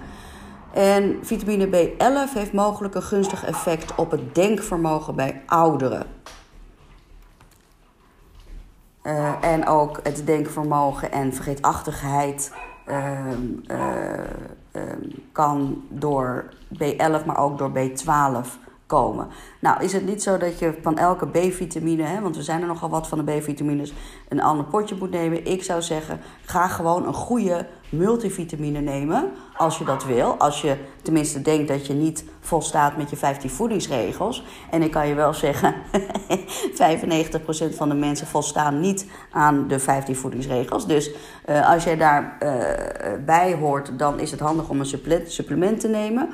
En 0.74 1.20
vitamine 1.22 1.68
B11 1.68 2.34
heeft 2.34 2.54
mogelijk 2.54 2.96
een 2.96 3.04
gunstig 3.04 3.46
effect 3.46 3.96
op 3.96 4.12
het 4.12 4.36
denkvermogen 4.36 5.16
bij 5.16 5.42
ouderen. 5.46 6.06
Uh, 9.04 9.34
en 9.42 9.68
ook 9.68 10.00
het 10.04 10.26
denkvermogen 10.26 11.12
en 11.12 11.34
vergeetachtigheid 11.34 12.54
uh, 12.88 13.20
uh, 13.68 14.82
kan 15.32 15.84
door 15.90 16.54
B11, 16.74 17.26
maar 17.26 17.38
ook 17.38 17.58
door 17.58 17.72
B12 17.72 18.48
komen. 18.86 19.28
Nou, 19.60 19.84
is 19.84 19.94
het 19.94 20.06
niet 20.06 20.24
zo 20.24 20.38
dat 20.38 20.60
je 20.60 20.78
van 20.82 20.98
elke 20.98 21.28
B-vitamine, 21.28 22.22
want 22.22 22.36
we 22.36 22.44
zijn 22.44 22.62
er 22.62 22.68
nogal 22.68 22.90
wat 22.90 23.08
van 23.08 23.26
de 23.26 23.38
B-vitamines, 23.38 23.94
een 24.30 24.42
ander 24.42 24.66
potje 24.66 24.96
moet 25.00 25.12
nemen? 25.12 25.46
Ik 25.46 25.64
zou 25.64 25.82
zeggen, 25.82 26.20
ga 26.46 26.68
gewoon 26.68 27.08
een 27.08 27.14
goede 27.14 27.68
multivitamine 27.94 28.80
nemen 28.80 29.32
als 29.58 29.78
je 29.78 29.86
dat 29.86 30.06
wil. 30.06 30.36
Als 30.38 30.62
je 30.62 30.76
tenminste 31.02 31.42
denkt 31.42 31.68
dat 31.68 31.88
je 31.88 31.94
niet 31.94 32.26
volstaat 32.40 32.98
met 32.98 33.10
je 33.10 33.16
15 33.16 33.50
voedingsregels. 33.50 34.44
En 34.72 34.82
ik 34.82 34.92
kan 34.92 35.08
je 35.08 35.14
wel 35.14 35.34
zeggen, 35.34 35.76
95% 37.72 37.76
van 37.76 37.90
de 37.90 37.96
mensen 37.96 38.28
volstaan 38.28 38.80
niet 38.80 39.06
aan 39.32 39.68
de 39.68 39.80
15 39.80 40.16
voedingsregels. 40.16 40.88
Dus 40.88 41.12
uh, 41.50 41.70
als 41.70 41.84
jij 41.84 41.98
daarbij 41.98 43.18
uh, 43.18 43.26
bij 43.26 43.54
hoort, 43.54 44.00
dan 44.00 44.20
is 44.20 44.32
het 44.32 44.40
handig 44.40 44.70
om 44.70 44.80
een 44.80 45.26
supplement 45.26 45.80
te 45.80 45.88
nemen. 45.88 46.30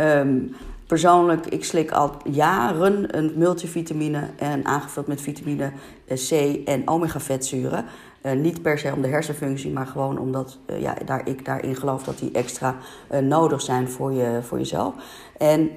Um, 0.00 0.54
Persoonlijk, 0.90 1.46
ik 1.46 1.64
slik 1.64 1.90
al 1.90 2.16
jaren 2.30 3.16
een 3.18 3.32
multivitamine 3.36 4.30
en 4.36 4.64
aangevuld 4.64 5.06
met 5.06 5.20
vitamine 5.20 5.72
C 6.06 6.30
en 6.64 6.88
omega-vetzuren. 6.88 7.84
Uh, 8.22 8.32
niet 8.32 8.62
per 8.62 8.78
se 8.78 8.92
om 8.94 9.02
de 9.02 9.08
hersenfunctie, 9.08 9.72
maar 9.72 9.86
gewoon 9.86 10.18
omdat 10.18 10.58
uh, 10.66 10.80
ja, 10.80 10.94
daar, 11.04 11.28
ik 11.28 11.44
daarin 11.44 11.76
geloof 11.76 12.02
dat 12.02 12.18
die 12.18 12.32
extra 12.32 12.76
uh, 13.12 13.18
nodig 13.18 13.60
zijn 13.60 13.88
voor, 13.88 14.12
je, 14.12 14.38
voor 14.42 14.58
jezelf. 14.58 14.94
En 15.38 15.70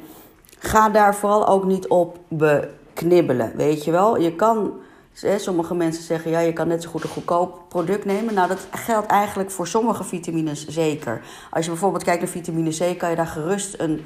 ga 0.60 0.90
daar 0.90 1.16
vooral 1.16 1.48
ook 1.48 1.64
niet 1.64 1.88
op 1.88 2.20
beknibbelen. 2.28 3.56
Weet 3.56 3.84
je 3.84 3.92
wel, 3.92 4.18
je 4.20 4.36
kan. 4.36 4.74
Sommige 5.38 5.76
mensen 5.76 6.04
zeggen, 6.04 6.32
ja, 6.32 6.40
je 6.40 6.54
kan 6.54 6.68
net 6.68 6.84
zo 6.84 6.90
goed 6.90 7.04
een 7.04 7.10
goedkoop 7.10 7.62
product 7.68 8.06
nemen. 8.06 8.34
Nou, 8.34 8.48
dat 8.48 8.68
geldt 8.72 9.08
eigenlijk 9.08 9.52
voor 9.52 9.68
sommige 9.68 10.04
vitamines 10.04 10.68
zeker. 10.68 11.22
Als 11.52 11.66
je 11.66 11.72
bijvoorbeeld 11.72 12.04
kijkt 12.04 12.22
naar 12.22 12.30
vitamine 12.30 12.70
C, 12.70 12.98
kan 12.98 13.10
je 13.10 13.16
daar 13.16 13.28
gerust 13.28 13.76
een, 13.80 14.06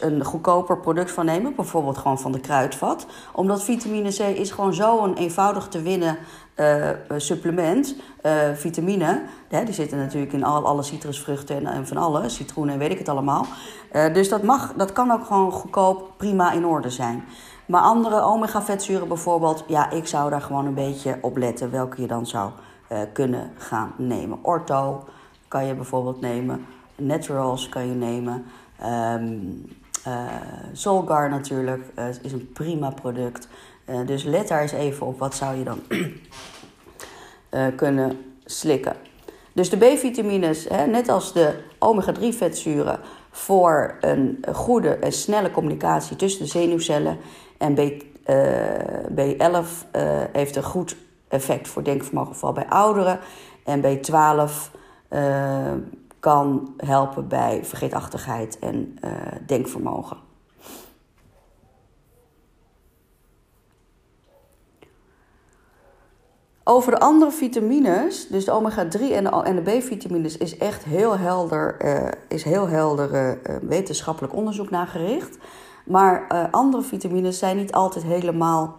een 0.00 0.24
goedkoper 0.24 0.78
product 0.78 1.10
van 1.10 1.24
nemen. 1.24 1.54
Bijvoorbeeld 1.54 1.98
gewoon 1.98 2.18
van 2.18 2.32
de 2.32 2.40
kruidvat. 2.40 3.06
Omdat 3.32 3.64
vitamine 3.64 4.10
C 4.10 4.18
is 4.18 4.50
gewoon 4.50 4.74
zo'n 4.74 5.14
eenvoudig 5.14 5.68
te 5.68 5.82
winnen 5.82 6.18
uh, 6.56 6.88
supplement, 7.16 7.96
uh, 8.22 8.32
vitamine. 8.54 9.22
Hè, 9.48 9.64
die 9.64 9.74
zitten 9.74 9.98
natuurlijk 9.98 10.32
in 10.32 10.44
al, 10.44 10.66
alle 10.66 10.82
citrusvruchten 10.82 11.66
en, 11.66 11.86
van 11.86 11.96
alles, 11.96 12.34
citroenen 12.34 12.74
en 12.74 12.80
weet 12.80 12.90
ik 12.90 12.98
het 12.98 13.08
allemaal. 13.08 13.46
Uh, 13.92 14.14
dus 14.14 14.28
dat, 14.28 14.42
mag, 14.42 14.72
dat 14.76 14.92
kan 14.92 15.10
ook 15.10 15.24
gewoon 15.24 15.52
goedkoop 15.52 16.12
prima 16.16 16.52
in 16.52 16.66
orde 16.66 16.90
zijn. 16.90 17.24
Maar 17.66 17.80
andere 17.80 18.22
omega-vetzuren 18.22 19.08
bijvoorbeeld, 19.08 19.64
ja, 19.66 19.90
ik 19.90 20.06
zou 20.06 20.30
daar 20.30 20.40
gewoon 20.40 20.66
een 20.66 20.74
beetje 20.74 21.18
op 21.20 21.36
letten 21.36 21.70
welke 21.70 22.00
je 22.00 22.06
dan 22.06 22.26
zou 22.26 22.50
kunnen 23.12 23.52
gaan 23.56 23.94
nemen. 23.96 24.38
Ortho 24.42 25.04
kan 25.48 25.66
je 25.66 25.74
bijvoorbeeld 25.74 26.20
nemen, 26.20 26.66
Naturals 26.96 27.68
kan 27.68 27.86
je 27.86 27.94
nemen. 27.94 28.44
Um, 28.84 29.66
Solgar 30.72 31.30
natuurlijk 31.30 31.92
is 32.22 32.32
een 32.32 32.50
prima 32.52 32.90
product. 32.90 33.48
Dus 34.06 34.22
let 34.22 34.48
daar 34.48 34.60
eens 34.60 34.72
even 34.72 35.06
op, 35.06 35.18
wat 35.18 35.34
zou 35.34 35.56
je 35.56 35.64
dan 35.64 35.80
kunnen 37.76 38.34
slikken. 38.44 38.96
Dus 39.52 39.70
de 39.70 39.76
B-vitamines, 39.76 40.66
net 40.68 41.08
als 41.08 41.32
de 41.32 41.54
omega-3-vetzuren, 41.78 43.00
voor 43.34 43.96
een 44.00 44.44
goede 44.52 44.88
en 44.88 45.12
snelle 45.12 45.50
communicatie 45.50 46.16
tussen 46.16 46.42
de 46.42 46.50
zenuwcellen. 46.50 47.18
En 47.58 47.74
B, 47.74 47.78
uh, 47.78 47.96
B11 49.16 49.90
heeft 50.32 50.56
een 50.56 50.62
goed 50.62 50.96
effect 51.28 51.68
voor 51.68 51.82
denkvermogen, 51.82 52.34
vooral 52.34 52.54
bij 52.54 52.68
ouderen. 52.68 53.18
En 53.64 53.82
B12 53.82 54.70
kan 56.20 56.74
helpen 56.76 57.28
bij 57.28 57.60
vergeetachtigheid 57.64 58.58
en 58.58 58.98
denkvermogen. 59.46 60.16
Over 66.66 66.92
de 66.92 67.00
andere 67.00 67.30
vitamines, 67.30 68.26
dus 68.28 68.44
de 68.44 68.50
omega-3 68.50 69.00
en 69.12 69.24
de, 69.24 69.42
en 69.44 69.64
de 69.64 69.78
B-vitamines, 69.78 70.36
is 70.36 70.56
echt 70.56 70.84
heel 70.84 71.18
helder, 71.18 71.76
uh, 71.84 72.08
is 72.28 72.42
heel 72.42 72.68
helder 72.68 73.10
uh, 73.12 73.56
wetenschappelijk 73.62 74.34
onderzoek 74.34 74.70
naar 74.70 74.86
gericht. 74.86 75.38
Maar 75.84 76.48
andere 76.50 76.82
vitamines 76.82 77.38
zijn 77.38 77.56
niet 77.56 77.72
altijd 77.72 78.04
helemaal 78.04 78.76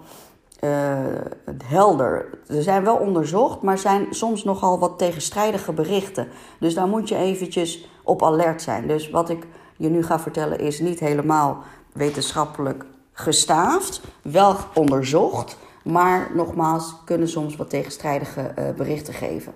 helder. 1.63 2.29
Ze 2.47 2.61
zijn 2.61 2.83
wel 2.83 2.95
onderzocht, 2.95 3.61
maar 3.61 3.77
zijn 3.77 4.07
soms 4.09 4.43
nogal 4.43 4.79
wat 4.79 4.97
tegenstrijdige 4.97 5.73
berichten. 5.73 6.27
Dus 6.59 6.73
daar 6.73 6.87
moet 6.87 7.09
je 7.09 7.15
eventjes 7.15 7.89
op 8.03 8.23
alert 8.23 8.61
zijn. 8.61 8.87
Dus 8.87 9.09
wat 9.09 9.29
ik 9.29 9.47
je 9.77 9.89
nu 9.89 10.03
ga 10.03 10.19
vertellen 10.19 10.59
is 10.59 10.79
niet 10.79 10.99
helemaal 10.99 11.57
wetenschappelijk 11.93 12.85
gestaafd, 13.11 14.01
wel 14.21 14.55
onderzocht 14.73 15.57
maar 15.85 16.31
nogmaals, 16.33 16.95
kunnen 17.05 17.27
soms 17.27 17.55
wat 17.55 17.69
tegenstrijdige 17.69 18.51
uh, 18.59 18.69
berichten 18.77 19.13
geven. 19.13 19.53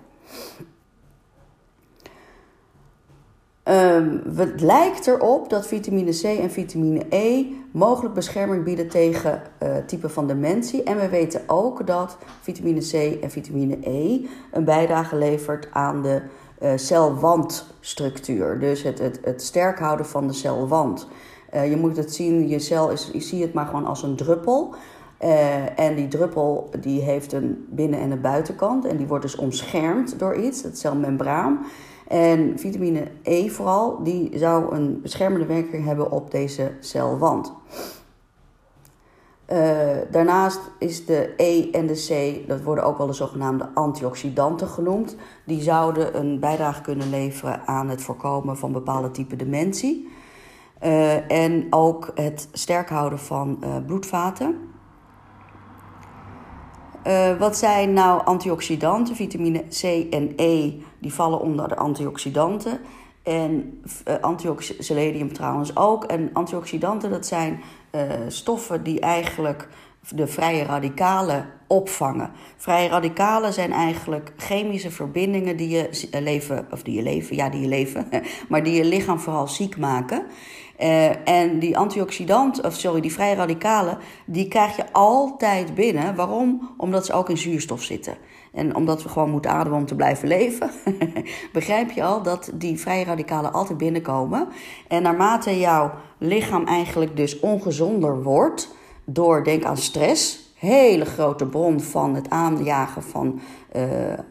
Um, 3.64 4.22
het 4.36 4.62
lijkt 4.62 5.08
erop 5.08 5.50
dat 5.50 5.68
vitamine 5.68 6.12
C 6.12 6.24
en 6.24 6.52
vitamine 6.52 7.06
E 7.10 7.46
mogelijk 7.72 8.14
bescherming 8.14 8.64
bieden 8.64 8.90
tegen 8.90 9.42
uh, 9.64 9.78
type 9.86 10.10
van 10.10 10.28
dementie. 10.28 10.84
En 10.84 10.98
we 11.00 11.10
weten 11.10 11.42
ook 11.48 11.88
dat 11.88 12.18
vitamine 12.42 12.80
C 12.80 13.22
en 13.24 13.32
vitamine 13.32 13.78
E 13.82 14.26
een 14.52 14.64
bijdrage 14.64 15.16
levert 15.16 15.68
aan 15.72 16.02
de 16.02 16.22
uh, 16.62 16.72
celwandstructuur. 16.76 18.60
Dus 18.60 18.84
het, 18.84 19.00
het, 19.00 19.20
het 19.24 19.42
sterk 19.42 19.80
houden 19.80 20.06
van 20.06 20.28
de 20.28 20.34
celwand. 20.34 21.08
Je 21.52 21.78
moet 21.80 21.98
het 21.98 22.14
zien, 22.14 22.48
je 22.48 22.60
cel 22.60 22.90
is, 22.90 23.10
je 23.14 23.20
ziet 23.20 23.42
het 23.42 23.54
maar 23.54 23.66
gewoon 23.66 23.86
als 23.86 24.04
een 24.04 24.16
druppel. 24.16 24.76
Uh, 25.24 25.80
en 25.80 25.96
die 25.96 26.08
druppel 26.08 26.70
die 26.80 27.02
heeft 27.02 27.34
een 27.34 27.66
binnen- 27.70 28.00
en 28.00 28.12
een 28.12 28.22
buitenkant. 28.22 28.86
En 28.86 28.98
die 28.98 29.08
wordt 29.08 29.24
dus 29.24 29.36
omschermd 29.36 30.20
door 30.20 30.36
iets, 30.36 30.64
het 30.64 30.80
celmembraan. 30.80 31.66
En 32.08 32.60
vitamine 32.60 33.08
E 33.24 33.50
vooral, 33.50 34.04
die 34.04 34.38
zou 34.38 34.76
een 34.76 35.02
beschermende 35.02 35.46
werking 35.46 35.86
hebben 35.86 36.12
op 36.12 36.32
deze 36.32 36.72
celwand. 36.80 37.54
Uh, 39.52 39.58
daarnaast 40.12 40.60
is 40.80 41.06
de 41.06 41.34
E 41.38 41.72
en 41.72 41.88
de 41.88 42.08
C, 42.08 42.48
dat 42.48 42.62
worden 42.62 42.84
ook 42.84 42.98
wel 42.98 43.08
de 43.08 43.14
zogenaamde 43.14 43.70
antioxidanten 43.74 44.68
genoemd. 44.68 45.16
Die 45.46 45.62
zouden 45.62 46.20
een 46.20 46.40
bijdrage 46.40 46.82
kunnen 46.82 47.10
leveren 47.10 47.62
aan 47.68 47.90
het 47.90 48.02
voorkomen 48.02 48.58
van 48.58 48.72
bepaalde 48.72 49.12
type 49.12 49.36
dementie. 49.36 50.10
Uh, 50.84 51.32
en 51.32 51.68
ook 51.70 52.12
het 52.16 52.48
sterk 52.52 52.90
houden 52.90 53.20
van 53.20 53.64
bloedvaten. 53.86 54.58
Uh, 57.08 57.38
wat 57.38 57.58
zijn 57.58 57.94
nou 57.94 58.26
antioxidanten? 58.26 59.16
Vitamine 59.16 59.64
C 59.82 59.84
en 60.14 60.34
E 60.36 60.74
die 61.00 61.14
vallen 61.14 61.40
onder 61.40 61.68
de 61.68 61.76
antioxidanten. 61.76 62.80
En 63.24 63.82
uh, 64.08 64.16
antioxidatium 64.22 65.34
trouwens 65.34 65.76
ook. 65.76 66.04
En 66.04 66.30
antioxidanten 66.34 67.10
dat 67.10 67.26
zijn 67.26 67.62
uh, 67.92 68.02
stoffen 68.28 68.84
die 68.84 69.00
eigenlijk 69.00 69.68
de 70.10 70.28
vrije 70.28 70.64
radicalen 70.64 71.46
opvangen. 71.68 72.32
Vrije 72.58 72.90
radicalen 72.90 73.54
zijn 73.54 73.72
eigenlijk 73.72 74.34
chemische 74.38 74.92
verbindingen 74.92 75.58
die 75.58 75.70
je 75.70 76.10
leven, 76.22 76.68
of 76.72 76.84
die 76.84 76.96
je 76.96 77.04
leven, 77.04 77.36
ja, 77.36 77.50
die 77.50 77.62
je 77.62 77.68
leven, 77.68 78.08
maar 78.50 78.64
die 78.64 78.76
je 78.76 78.86
lichaam 78.86 79.20
vooral 79.20 79.48
ziek 79.48 79.78
maken. 79.78 80.26
Uh, 80.82 81.28
en 81.28 81.60
die 81.60 81.78
antioxidanten, 81.78 82.66
of 82.66 82.74
sorry, 82.74 83.02
die 83.02 83.14
vrije 83.14 83.36
radicalen, 83.36 83.98
die 84.26 84.48
krijg 84.48 84.76
je 84.76 84.84
altijd 84.92 85.76
binnen. 85.76 86.16
Waarom? 86.16 86.70
Omdat 86.78 87.06
ze 87.06 87.14
ook 87.14 87.30
in 87.30 87.38
zuurstof 87.38 87.82
zitten. 87.84 88.18
En 88.54 88.76
omdat 88.76 89.04
we 89.04 89.10
gewoon 89.10 89.30
moeten 89.30 89.52
ademen 89.52 89.80
om 89.80 89.86
te 89.86 89.96
blijven 89.96 90.28
leven, 90.28 90.70
begrijp 91.54 91.92
je 91.92 92.04
al 92.04 92.22
dat 92.22 92.52
die 92.54 92.80
vrije 92.80 93.06
radicalen 93.06 93.54
altijd 93.54 93.78
binnenkomen. 93.78 94.48
En 94.88 95.02
naarmate 95.02 95.60
jouw 95.60 95.92
lichaam 96.18 96.66
eigenlijk 96.66 97.16
dus 97.16 97.40
ongezonder 97.40 98.24
wordt, 98.24 98.76
door 99.06 99.44
denk 99.44 99.64
aan 99.64 99.78
stress, 99.78 100.54
hele 100.56 101.06
grote 101.06 101.46
bron 101.46 101.82
van 101.82 102.16
het 102.16 102.30
aanjagen 102.30 103.04
van, 103.04 103.40
uh, 103.76 103.84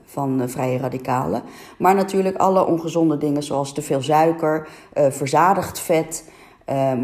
van 0.04 0.42
uh, 0.42 0.48
vrije 0.48 0.78
radicalen. 0.78 1.42
Maar 1.78 1.94
natuurlijk 1.94 2.36
alle 2.36 2.66
ongezonde 2.66 3.18
dingen 3.18 3.42
zoals 3.42 3.72
te 3.72 3.82
veel 3.82 4.02
suiker, 4.02 4.68
verzadigd 4.92 5.80
vet, 5.80 6.24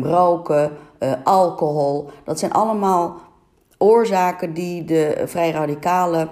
roken, 0.02 0.70
alcohol. 1.24 2.10
Dat 2.24 2.38
zijn 2.38 2.52
allemaal 2.52 3.20
oorzaken 3.78 4.54
die 4.54 4.84
de 4.84 5.22
vrije 5.26 5.52
radicalen 5.52 6.28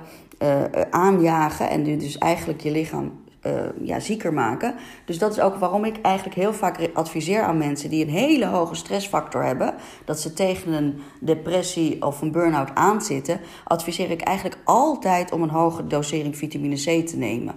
aanjagen 0.90 1.70
en 1.70 1.82
die 1.82 1.96
dus 1.96 2.18
eigenlijk 2.18 2.60
je 2.60 2.70
lichaam 2.70 3.22
uh, 3.46 3.52
ja, 3.82 4.00
zieker 4.00 4.32
maken. 4.32 4.74
Dus 5.04 5.18
dat 5.18 5.32
is 5.32 5.40
ook 5.40 5.56
waarom 5.56 5.84
ik 5.84 6.00
eigenlijk 6.00 6.36
heel 6.36 6.52
vaak 6.52 6.90
adviseer 6.94 7.42
aan 7.42 7.58
mensen 7.58 7.90
die 7.90 8.04
een 8.04 8.10
hele 8.10 8.46
hoge 8.46 8.74
stressfactor 8.74 9.44
hebben, 9.44 9.74
dat 10.04 10.20
ze 10.20 10.32
tegen 10.32 10.72
een 10.72 11.00
depressie 11.20 12.06
of 12.06 12.20
een 12.20 12.32
burn-out 12.32 12.74
aanzitten, 12.74 13.40
adviseer 13.64 14.10
ik 14.10 14.20
eigenlijk 14.20 14.58
altijd 14.64 15.32
om 15.32 15.42
een 15.42 15.50
hoge 15.50 15.86
dosering 15.86 16.36
vitamine 16.36 16.74
C 16.74 17.06
te 17.06 17.16
nemen. 17.16 17.54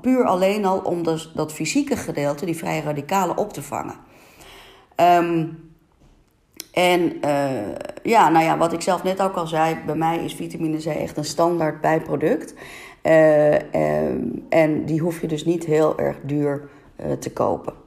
Puur 0.00 0.24
alleen 0.24 0.64
al 0.64 0.78
om 0.78 1.02
dat, 1.02 1.30
dat 1.34 1.52
fysieke 1.52 1.96
gedeelte, 1.96 2.44
die 2.44 2.56
vrije 2.56 2.82
radicalen, 2.82 3.36
op 3.36 3.52
te 3.52 3.62
vangen. 3.62 4.10
Um, 4.96 5.70
en 6.72 7.12
uh, 7.24 7.74
ja, 8.02 8.28
nou 8.28 8.44
ja, 8.44 8.58
wat 8.58 8.72
ik 8.72 8.80
zelf 8.80 9.02
net 9.02 9.22
ook 9.22 9.36
al 9.36 9.46
zei, 9.46 9.76
bij 9.86 9.94
mij 9.94 10.24
is 10.24 10.34
vitamine 10.34 10.78
C 10.78 10.86
echt 10.86 11.16
een 11.16 11.24
standaard 11.24 11.80
bijproduct. 11.80 12.54
Uh, 13.02 13.74
en 14.48 14.84
die 14.84 15.00
hoef 15.00 15.20
je 15.20 15.26
dus 15.26 15.44
niet 15.44 15.64
heel 15.64 15.98
erg 15.98 16.16
duur 16.22 16.68
uh, 17.00 17.12
te 17.12 17.32
kopen. 17.32 17.80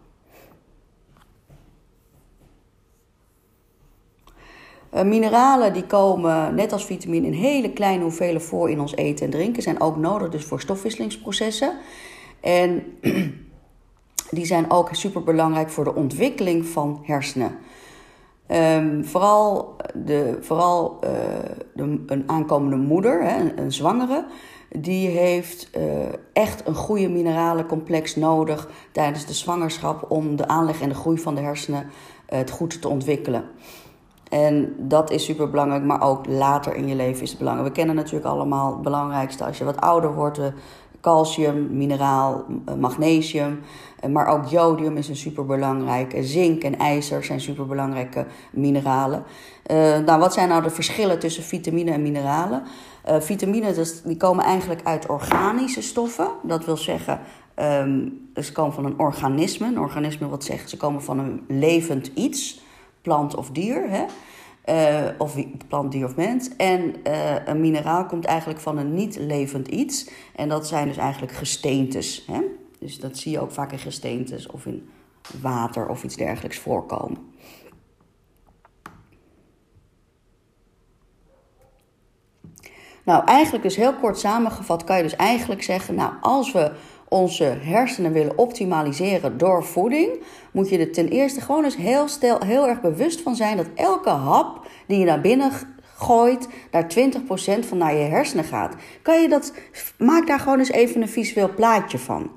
mineralen 5.03 5.73
die 5.73 5.85
komen, 5.85 6.55
net 6.55 6.71
als 6.71 6.85
vitamine, 6.85 7.27
in 7.27 7.33
hele 7.33 7.73
kleine 7.73 8.03
hoeveelheden 8.03 8.41
voor 8.41 8.69
in 8.69 8.79
ons 8.79 8.95
eten 8.95 9.25
en 9.25 9.31
drinken. 9.31 9.63
Zijn 9.63 9.81
ook 9.81 9.97
nodig 9.97 10.29
dus 10.29 10.45
voor 10.45 10.61
stofwisselingsprocessen. 10.61 11.77
En 12.39 12.83
die 14.29 14.45
zijn 14.45 14.71
ook 14.71 14.89
super 14.91 15.23
belangrijk 15.23 15.69
voor 15.69 15.83
de 15.83 15.95
ontwikkeling 15.95 16.65
van 16.65 16.99
hersenen. 17.03 17.57
Um, 18.51 19.05
vooral 19.05 19.75
de, 19.93 20.37
vooral 20.41 20.99
uh, 21.03 21.09
de, 21.73 22.03
een 22.07 22.23
aankomende 22.25 22.75
moeder, 22.75 23.23
hè, 23.23 23.53
een, 23.55 23.71
zwangere, 23.71 24.25
die 24.69 25.07
heeft 25.07 25.69
uh, 25.77 25.83
echt 26.33 26.67
een 26.67 26.75
goede 26.75 27.09
mineralencomplex 27.09 28.15
nodig 28.15 28.69
tijdens 28.91 29.25
de 29.25 29.33
zwangerschap 29.33 30.11
om 30.11 30.35
de 30.35 30.47
aanleg 30.47 30.81
en 30.81 30.89
de 30.89 30.95
groei 30.95 31.17
van 31.17 31.35
de 31.35 31.41
hersenen 31.41 31.83
uh, 31.83 31.89
het 32.37 32.51
goed 32.51 32.81
te 32.81 32.87
ontwikkelen. 32.87 33.43
En 34.29 34.75
dat 34.77 35.11
is 35.11 35.25
super 35.25 35.49
belangrijk, 35.49 35.83
maar 35.83 36.01
ook 36.01 36.27
later 36.27 36.75
in 36.75 36.87
je 36.87 36.95
leven 36.95 37.21
is 37.21 37.29
het 37.29 37.39
belangrijk. 37.39 37.69
We 37.69 37.75
kennen 37.75 37.95
natuurlijk 37.95 38.25
allemaal 38.25 38.71
het 38.73 38.81
belangrijkste 38.81 39.45
als 39.45 39.57
je 39.57 39.63
wat 39.63 39.81
ouder 39.81 40.13
wordt: 40.13 40.39
calcium, 41.05 41.67
mineraal, 41.77 42.45
magnesium. 42.79 43.59
Maar 44.09 44.27
ook 44.27 44.45
jodium 44.45 44.97
is 44.97 45.09
een 45.09 45.15
superbelangrijke. 45.15 46.23
Zink 46.23 46.63
en 46.63 46.77
ijzer 46.77 47.23
zijn 47.23 47.41
superbelangrijke 47.41 48.25
mineralen. 48.51 49.23
Uh, 49.71 49.97
nou, 49.97 50.19
wat 50.19 50.33
zijn 50.33 50.49
nou 50.49 50.63
de 50.63 50.69
verschillen 50.69 51.19
tussen 51.19 51.43
vitamine 51.43 51.91
en 51.91 52.01
mineralen? 52.01 52.63
Uh, 53.09 53.19
vitamine 53.19 53.85
die 54.03 54.17
komen 54.17 54.45
eigenlijk 54.45 54.81
uit 54.83 55.07
organische 55.07 55.81
stoffen. 55.81 56.27
Dat 56.43 56.65
wil 56.65 56.77
zeggen, 56.77 57.19
um, 57.55 58.29
ze 58.35 58.51
komen 58.51 58.73
van 58.73 58.85
een 58.85 58.99
organisme. 58.99 59.67
Een 59.67 59.79
organisme 59.79 60.27
wat 60.27 60.43
zegt, 60.43 60.69
ze 60.69 60.77
komen 60.77 61.03
van 61.03 61.19
een 61.19 61.43
levend 61.47 62.11
iets. 62.13 62.63
Plant 63.01 63.35
of 63.35 63.49
dier. 63.49 63.89
Hè? 63.89 64.05
Uh, 64.69 65.05
of 65.17 65.35
plant, 65.67 65.91
dier 65.91 66.05
of 66.05 66.15
mens. 66.15 66.55
En 66.57 66.95
uh, 67.07 67.45
een 67.45 67.61
mineraal 67.61 68.05
komt 68.05 68.25
eigenlijk 68.25 68.59
van 68.59 68.77
een 68.77 68.93
niet 68.93 69.17
levend 69.17 69.67
iets. 69.67 70.09
En 70.35 70.49
dat 70.49 70.67
zijn 70.67 70.87
dus 70.87 70.97
eigenlijk 70.97 71.33
gesteentes. 71.33 72.25
Hè? 72.31 72.41
Dus 72.79 72.99
dat 72.99 73.17
zie 73.17 73.31
je 73.31 73.39
ook 73.39 73.51
vaak 73.51 73.71
in 73.71 73.79
gesteentes 73.79 74.47
of 74.47 74.65
in 74.65 74.89
water 75.41 75.87
of 75.87 76.03
iets 76.03 76.15
dergelijks 76.15 76.57
voorkomen. 76.57 77.33
Nou, 83.05 83.25
eigenlijk 83.25 83.63
dus 83.63 83.75
heel 83.75 83.93
kort 83.93 84.19
samengevat 84.19 84.83
kan 84.83 84.97
je 84.97 85.03
dus 85.03 85.15
eigenlijk 85.15 85.63
zeggen, 85.63 85.95
nou, 85.95 86.13
als 86.21 86.51
we 86.51 86.71
onze 87.09 87.43
hersenen 87.43 88.11
willen 88.11 88.37
optimaliseren 88.37 89.37
door 89.37 89.63
voeding, 89.63 90.09
moet 90.51 90.69
je 90.69 90.77
er 90.77 90.91
ten 90.91 91.07
eerste 91.07 91.41
gewoon 91.41 91.63
eens 91.63 91.75
heel, 91.75 92.07
stel, 92.07 92.39
heel 92.45 92.67
erg 92.67 92.81
bewust 92.81 93.21
van 93.21 93.35
zijn 93.35 93.57
dat 93.57 93.69
elke 93.75 94.09
hap 94.09 94.67
die 94.87 94.99
je 94.99 95.05
naar 95.05 95.21
binnen 95.21 95.51
gooit, 95.97 96.47
daar 96.71 96.87
20% 97.63 97.67
van 97.67 97.77
naar 97.77 97.93
je 97.93 98.03
hersenen 98.03 98.45
gaat. 98.45 98.75
Kan 99.01 99.21
je 99.21 99.29
dat, 99.29 99.53
maak 99.97 100.27
daar 100.27 100.39
gewoon 100.39 100.59
eens 100.59 100.71
even 100.71 101.01
een 101.01 101.07
visueel 101.07 101.53
plaatje 101.53 101.97
van. 101.97 102.31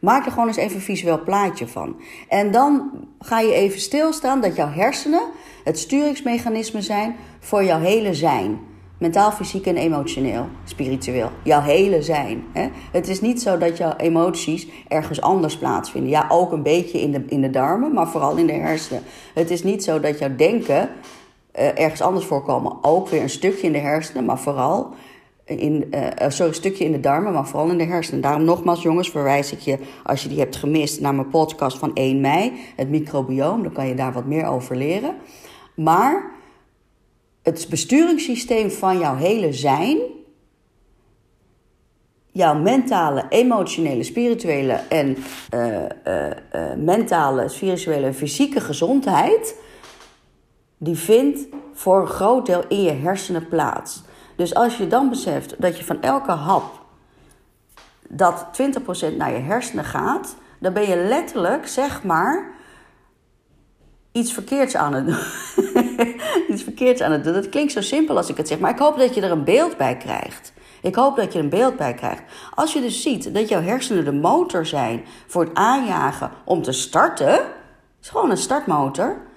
Maak 0.00 0.26
er 0.26 0.32
gewoon 0.32 0.46
eens 0.46 0.56
even 0.56 0.74
een 0.74 0.82
visueel 0.82 1.22
plaatje 1.22 1.66
van. 1.66 2.00
En 2.28 2.50
dan 2.50 2.90
ga 3.18 3.40
je 3.40 3.54
even 3.54 3.80
stilstaan 3.80 4.40
dat 4.40 4.56
jouw 4.56 4.70
hersenen 4.70 5.22
het 5.64 5.78
sturingsmechanisme 5.78 6.80
zijn 6.80 7.16
voor 7.40 7.64
jouw 7.64 7.80
hele 7.80 8.14
zijn. 8.14 8.71
Mentaal, 9.02 9.32
fysiek 9.32 9.66
en 9.66 9.76
emotioneel, 9.76 10.46
spiritueel. 10.64 11.30
Jouw 11.44 11.60
hele 11.60 12.02
zijn. 12.02 12.44
Hè? 12.52 12.68
Het 12.92 13.08
is 13.08 13.20
niet 13.20 13.42
zo 13.42 13.58
dat 13.58 13.76
jouw 13.76 13.96
emoties 13.96 14.68
ergens 14.88 15.20
anders 15.20 15.58
plaatsvinden. 15.58 16.10
Ja, 16.10 16.26
ook 16.28 16.52
een 16.52 16.62
beetje 16.62 17.00
in 17.00 17.12
de, 17.12 17.24
in 17.28 17.40
de 17.40 17.50
darmen, 17.50 17.92
maar 17.92 18.08
vooral 18.08 18.36
in 18.36 18.46
de 18.46 18.52
hersenen. 18.52 19.02
Het 19.34 19.50
is 19.50 19.62
niet 19.62 19.84
zo 19.84 20.00
dat 20.00 20.18
jouw 20.18 20.36
denken 20.36 20.88
uh, 21.58 21.78
ergens 21.78 22.00
anders 22.00 22.24
voorkomen. 22.24 22.76
Ook 22.82 23.08
weer 23.08 23.22
een 23.22 23.30
stukje 23.30 23.66
in 23.66 23.72
de 23.72 23.78
hersenen, 23.78 24.24
maar 24.24 24.38
vooral 24.38 24.94
in, 25.44 25.86
uh, 25.90 26.00
sorry, 26.28 26.48
een 26.48 26.54
stukje 26.54 26.84
in 26.84 26.92
de 26.92 27.00
darmen, 27.00 27.32
maar 27.32 27.46
vooral 27.46 27.70
in 27.70 27.78
de 27.78 27.84
hersenen. 27.84 28.20
Daarom 28.20 28.44
nogmaals, 28.44 28.82
jongens, 28.82 29.10
verwijs 29.10 29.52
ik 29.52 29.60
je, 29.60 29.78
als 30.02 30.22
je 30.22 30.28
die 30.28 30.38
hebt 30.38 30.56
gemist, 30.56 31.00
naar 31.00 31.14
mijn 31.14 31.28
podcast 31.28 31.78
van 31.78 31.94
1 31.94 32.20
mei, 32.20 32.52
het 32.76 32.88
microbioom. 32.88 33.62
Dan 33.62 33.72
kan 33.72 33.88
je 33.88 33.94
daar 33.94 34.12
wat 34.12 34.26
meer 34.26 34.46
over 34.46 34.76
leren. 34.76 35.14
Maar 35.74 36.40
het 37.42 37.66
besturingssysteem 37.70 38.70
van 38.70 38.98
jouw 38.98 39.16
hele 39.16 39.52
zijn, 39.52 39.98
jouw 42.30 42.54
mentale, 42.54 43.24
emotionele, 43.28 44.02
spirituele 44.02 44.72
en 44.72 45.16
uh, 45.54 45.82
uh, 46.06 46.74
mentale, 46.76 47.48
spirituele 47.48 48.06
en 48.06 48.14
fysieke 48.14 48.60
gezondheid, 48.60 49.56
die 50.78 50.96
vindt 50.96 51.46
voor 51.72 52.00
een 52.00 52.06
groot 52.06 52.46
deel 52.46 52.64
in 52.68 52.82
je 52.82 52.92
hersenen 52.92 53.48
plaats. 53.48 54.02
Dus 54.36 54.54
als 54.54 54.76
je 54.76 54.86
dan 54.86 55.08
beseft 55.08 55.60
dat 55.60 55.78
je 55.78 55.84
van 55.84 56.02
elke 56.02 56.30
hap 56.30 56.80
dat 58.08 58.46
20% 59.12 59.16
naar 59.16 59.32
je 59.32 59.38
hersenen 59.38 59.84
gaat, 59.84 60.36
dan 60.58 60.72
ben 60.72 60.88
je 60.88 60.96
letterlijk, 60.96 61.66
zeg 61.66 62.02
maar, 62.02 62.51
iets 64.12 64.32
verkeerds 64.32 64.76
aan 64.76 64.94
het 64.94 65.06
doen. 65.06 65.18
iets 66.52 66.62
verkeerds 66.62 67.00
aan 67.00 67.12
het 67.12 67.24
doen. 67.24 67.32
Dat 67.32 67.48
klinkt 67.48 67.72
zo 67.72 67.80
simpel 67.80 68.16
als 68.16 68.28
ik 68.28 68.36
het 68.36 68.48
zeg, 68.48 68.58
maar 68.58 68.70
ik 68.70 68.78
hoop 68.78 68.98
dat 68.98 69.14
je 69.14 69.20
er 69.20 69.30
een 69.30 69.44
beeld 69.44 69.76
bij 69.76 69.96
krijgt. 69.96 70.52
Ik 70.82 70.94
hoop 70.94 71.16
dat 71.16 71.32
je 71.32 71.38
een 71.38 71.48
beeld 71.48 71.76
bij 71.76 71.94
krijgt. 71.94 72.22
Als 72.54 72.72
je 72.72 72.80
dus 72.80 73.02
ziet 73.02 73.34
dat 73.34 73.48
jouw 73.48 73.62
hersenen 73.62 74.04
de 74.04 74.12
motor 74.12 74.66
zijn 74.66 75.04
voor 75.26 75.44
het 75.44 75.54
aanjagen 75.54 76.30
om 76.44 76.62
te 76.62 76.72
starten, 76.72 77.40
is 78.00 78.08
gewoon 78.08 78.30
een 78.30 78.36
startmotor 78.36 79.30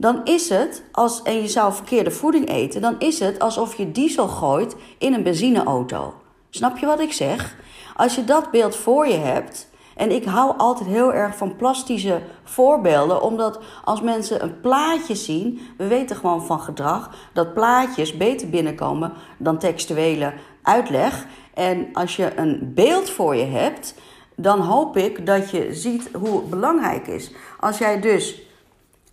dan 0.00 0.24
is 0.24 0.48
het, 0.48 0.82
als, 0.92 1.22
en 1.22 1.42
je 1.42 1.48
zou 1.48 1.72
verkeerde 1.72 2.10
voeding 2.10 2.48
eten, 2.48 2.80
dan 2.80 2.98
is 2.98 3.18
het 3.18 3.38
alsof 3.38 3.76
je 3.76 3.92
diesel 3.92 4.28
gooit 4.28 4.76
in 4.98 5.14
een 5.14 5.22
benzineauto. 5.22 6.14
Snap 6.50 6.78
je 6.78 6.86
wat 6.86 7.00
ik 7.00 7.12
zeg? 7.12 7.56
Als 7.96 8.14
je 8.14 8.24
dat 8.24 8.50
beeld 8.50 8.76
voor 8.76 9.06
je 9.06 9.16
hebt, 9.16 9.69
en 10.00 10.10
ik 10.10 10.24
hou 10.24 10.54
altijd 10.56 10.88
heel 10.88 11.12
erg 11.12 11.36
van 11.36 11.56
plastische 11.56 12.20
voorbeelden, 12.44 13.22
omdat 13.22 13.60
als 13.84 14.00
mensen 14.00 14.42
een 14.42 14.60
plaatje 14.60 15.14
zien, 15.14 15.60
we 15.76 15.86
weten 15.86 16.16
gewoon 16.16 16.46
van 16.46 16.60
gedrag 16.60 17.10
dat 17.32 17.54
plaatjes 17.54 18.16
beter 18.16 18.48
binnenkomen 18.48 19.12
dan 19.38 19.58
textuele 19.58 20.32
uitleg. 20.62 21.26
En 21.54 21.88
als 21.92 22.16
je 22.16 22.36
een 22.36 22.72
beeld 22.74 23.10
voor 23.10 23.36
je 23.36 23.44
hebt, 23.44 23.94
dan 24.36 24.60
hoop 24.60 24.96
ik 24.96 25.26
dat 25.26 25.50
je 25.50 25.74
ziet 25.74 26.10
hoe 26.12 26.36
het 26.36 26.50
belangrijk 26.50 27.06
is. 27.06 27.32
Als 27.58 27.78
jij 27.78 28.00
dus 28.00 28.42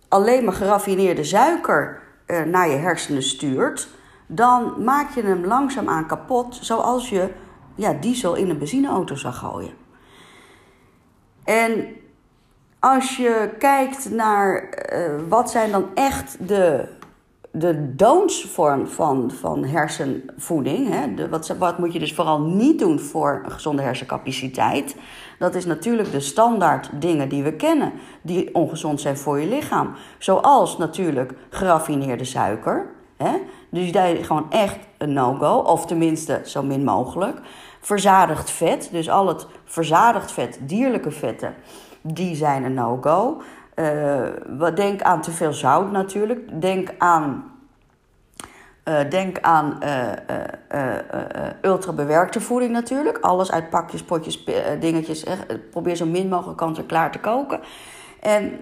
alleen 0.08 0.44
maar 0.44 0.54
geraffineerde 0.54 1.24
suiker 1.24 2.02
uh, 2.26 2.42
naar 2.42 2.68
je 2.68 2.76
hersenen 2.76 3.22
stuurt, 3.22 3.88
dan 4.26 4.84
maak 4.84 5.14
je 5.14 5.22
hem 5.22 5.46
langzaamaan 5.46 6.06
kapot, 6.06 6.58
zoals 6.60 7.08
je 7.08 7.28
ja, 7.74 7.92
diesel 7.92 8.34
in 8.34 8.50
een 8.50 8.58
benzineauto 8.58 9.14
zou 9.14 9.34
gooien. 9.34 9.86
En 11.48 11.86
als 12.78 13.16
je 13.16 13.50
kijkt 13.58 14.10
naar 14.10 14.68
uh, 14.92 15.28
wat 15.28 15.50
zijn 15.50 15.70
dan 15.70 15.86
echt 15.94 16.48
de 16.48 16.96
de 17.50 17.94
downsvorm 17.94 18.86
van, 18.86 19.30
van 19.30 19.64
hersenvoeding. 19.64 20.88
Hè, 20.88 21.14
de, 21.14 21.28
wat, 21.28 21.48
wat 21.58 21.78
moet 21.78 21.92
je 21.92 21.98
dus 21.98 22.14
vooral 22.14 22.40
niet 22.40 22.78
doen 22.78 23.00
voor 23.00 23.42
een 23.44 23.50
gezonde 23.50 23.82
hersencapaciteit? 23.82 24.96
Dat 25.38 25.54
is 25.54 25.66
natuurlijk 25.66 26.12
de 26.12 26.20
standaard 26.20 26.90
dingen 27.00 27.28
die 27.28 27.42
we 27.42 27.52
kennen, 27.52 27.92
die 28.22 28.54
ongezond 28.54 29.00
zijn 29.00 29.16
voor 29.16 29.40
je 29.40 29.48
lichaam. 29.48 29.94
Zoals 30.18 30.76
natuurlijk 30.76 31.32
geraffineerde 31.50 32.24
suiker. 32.24 32.86
Hè? 33.16 33.32
Dus 33.70 33.90
is 33.90 34.26
gewoon 34.26 34.50
echt 34.50 34.78
een 34.98 35.12
no-go. 35.12 35.54
Of 35.54 35.86
tenminste 35.86 36.40
zo 36.44 36.62
min 36.62 36.84
mogelijk. 36.84 37.40
Verzadigd 37.88 38.50
vet, 38.50 38.88
dus 38.92 39.10
al 39.10 39.28
het 39.28 39.46
verzadigd 39.64 40.32
vet, 40.32 40.58
dierlijke 40.60 41.10
vetten, 41.10 41.54
die 42.00 42.36
zijn 42.36 42.64
een 42.64 42.74
no-go. 42.74 43.42
Uh, 43.74 44.74
denk 44.74 45.02
aan 45.02 45.20
te 45.20 45.30
veel 45.30 45.52
zout 45.52 45.90
natuurlijk. 45.90 46.60
Denk 46.60 46.94
aan 46.98 47.52
uh, 48.84 49.10
denk 49.10 49.40
aan 49.40 49.80
uh, 49.82 50.12
ultrabewerkte 51.62 52.40
voeding 52.40 52.70
natuurlijk. 52.70 53.18
Alles 53.18 53.52
uit 53.52 53.70
pakjes, 53.70 54.04
potjes, 54.04 54.44
dingetjes. 54.80 55.24
probeer 55.70 55.96
zo 55.96 56.06
min 56.06 56.28
mogelijk 56.28 56.58
kant-en-klaar 56.58 57.12
te 57.12 57.18
koken. 57.18 57.60
En 58.20 58.60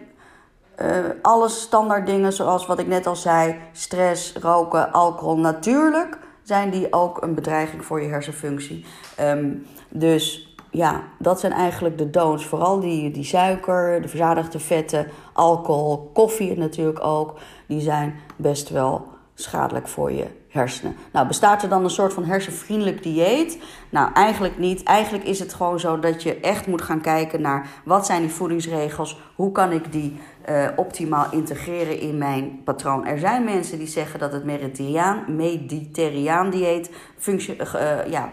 alle 1.23 1.49
standaard 1.49 2.07
dingen 2.07 2.33
zoals 2.33 2.67
wat 2.67 2.79
ik 2.79 2.87
net 2.87 3.07
al 3.07 3.17
zei. 3.17 3.57
Stress, 3.73 4.33
roken, 4.33 4.93
alcohol. 4.93 5.39
Natuurlijk 5.39 6.19
zijn 6.47 6.71
die 6.71 6.93
ook 6.93 7.23
een 7.23 7.35
bedreiging 7.35 7.85
voor 7.85 8.03
je 8.03 8.09
hersenfunctie. 8.09 8.85
Um, 9.21 9.67
dus 9.89 10.55
ja, 10.71 11.03
dat 11.19 11.41
zijn 11.41 11.53
eigenlijk 11.53 11.99
de 11.99 12.11
don'ts. 12.11 12.47
Vooral 12.47 12.81
die, 12.81 13.11
die 13.11 13.25
suiker, 13.25 14.03
de 14.03 14.09
verzadigde 14.09 14.59
vetten, 14.59 15.07
alcohol, 15.33 16.11
koffie 16.13 16.59
natuurlijk 16.59 17.05
ook. 17.05 17.39
Die 17.67 17.81
zijn 17.81 18.15
best 18.37 18.69
wel 18.69 19.16
schadelijk 19.41 19.89
voor 19.89 20.13
je 20.13 20.27
hersenen. 20.49 20.97
Nou, 21.13 21.27
bestaat 21.27 21.63
er 21.63 21.69
dan 21.69 21.85
een 21.85 21.91
soort 21.91 22.13
van 22.13 22.25
hersenvriendelijk 22.25 23.03
dieet? 23.03 23.59
Nou, 23.91 24.13
eigenlijk 24.13 24.59
niet. 24.59 24.83
Eigenlijk 24.83 25.25
is 25.25 25.39
het 25.39 25.55
gewoon 25.55 25.81
zo 25.81 25.99
dat 25.99 26.23
je 26.23 26.41
echt 26.41 26.67
moet 26.67 26.83
gaan 26.83 27.01
kijken 27.01 27.41
naar 27.41 27.69
wat 27.85 28.07
zijn 28.07 28.21
die 28.21 28.31
voedingsregels, 28.31 29.21
hoe 29.35 29.53
kan 29.53 29.73
ik 29.73 29.93
die 29.93 30.19
uh, 30.49 30.69
optimaal 30.77 31.27
integreren 31.31 32.01
in 32.01 32.19
mijn 32.19 32.61
patroon. 32.65 33.07
Er 33.07 33.19
zijn 33.19 33.45
mensen 33.45 33.79
die 33.79 33.87
zeggen 33.87 34.19
dat 34.19 34.33
het 34.33 34.45
Mediterraan, 34.45 35.37
Mediterraan 35.37 36.51
dieet 36.51 36.91
functie, 37.19 37.57
uh, 37.57 38.07
ja, 38.07 38.33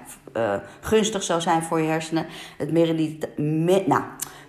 gunstig 0.82 1.24
zou 1.24 1.42
zijn 1.42 1.64
voor 1.64 1.80
je 1.80 1.88
hersenen. 1.88 2.26
Het 2.58 2.72
nou, 3.88 4.02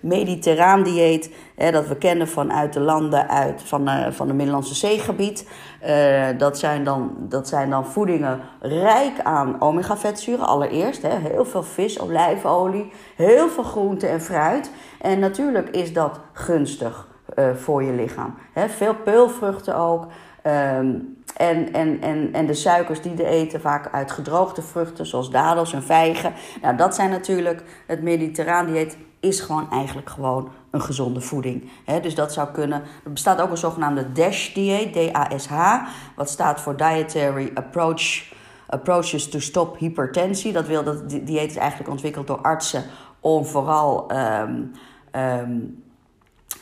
mediterraan 0.05 0.83
dieet, 0.83 1.31
dat 1.57 1.89
we 1.89 1.97
kennen 1.97 2.29
vanuit 2.29 2.73
de 2.73 2.81
landen 2.81 3.29
uit, 3.29 3.63
van, 3.63 3.89
uh, 3.89 4.07
van 4.11 4.27
het 4.27 4.37
Middellandse 4.37 4.75
zeegebied. 4.75 5.49
Uh, 5.87 6.27
dat, 6.39 6.59
zijn 6.59 6.85
dan, 6.85 7.17
dat 7.19 7.49
zijn 7.49 7.71
dan 7.71 7.87
voedingen 7.87 8.41
rijk 8.61 9.21
aan 9.23 9.61
omega-vetzuren 9.61 10.47
allereerst. 10.47 11.03
Hè, 11.03 11.19
heel 11.19 11.45
veel 11.45 11.63
vis, 11.63 12.01
olijfolie, 12.01 12.93
heel 13.17 13.49
veel 13.49 13.63
groente 13.63 14.07
en 14.07 14.21
fruit. 14.21 14.71
En 15.01 15.19
natuurlijk 15.19 15.69
is 15.69 15.93
dat 15.93 16.21
gunstig 16.33 17.09
uh, 17.39 17.55
voor 17.55 17.83
je 17.83 17.93
lichaam. 17.93 18.35
Hè, 18.53 18.69
veel 18.69 18.95
peulvruchten 18.95 19.77
ook. 19.77 20.07
Um, 20.47 21.17
en, 21.37 21.73
en, 21.73 22.01
en, 22.01 22.29
en 22.33 22.47
de 22.47 22.55
suikers 22.55 23.03
die 23.03 23.15
we 23.15 23.25
eten, 23.25 23.61
vaak 23.61 23.89
uit 23.93 24.11
gedroogde 24.11 24.63
vruchten, 24.63 25.07
zoals 25.07 25.31
dadels 25.31 25.73
en 25.73 25.83
vijgen. 25.83 26.33
Nou, 26.63 26.77
dat 26.77 26.95
zijn 26.95 27.11
natuurlijk 27.11 27.63
het 27.87 28.03
mediterraan 28.03 28.67
dieet 28.67 28.97
is 29.21 29.41
gewoon 29.41 29.71
eigenlijk 29.71 30.11
gewoon 30.11 30.49
een 30.75 30.81
gezonde 30.81 31.21
voeding. 31.21 31.71
dus 32.03 32.15
dat 32.15 32.33
zou 32.33 32.49
kunnen. 32.53 32.83
Er 33.05 33.13
bestaat 33.13 33.41
ook 33.41 33.51
een 33.51 33.57
zogenaamde 33.57 34.13
DASH-dieet, 34.13 34.93
D-A-S-H, 34.93 35.79
wat 36.17 36.31
staat 36.31 36.61
voor 36.61 36.77
Dietary 36.77 37.51
Approach, 37.55 38.33
Approaches 38.67 39.29
to 39.29 39.39
Stop 39.39 39.79
Hypertensie. 39.79 40.53
Dat 40.53 40.67
wil 40.67 40.85
dat 40.85 41.11
dieet 41.11 41.51
is 41.51 41.57
eigenlijk 41.57 41.91
ontwikkeld 41.91 42.27
door 42.27 42.41
artsen 42.41 42.85
om 43.21 43.45
vooral 43.45 44.13
um, 44.13 44.73
um, 45.13 45.83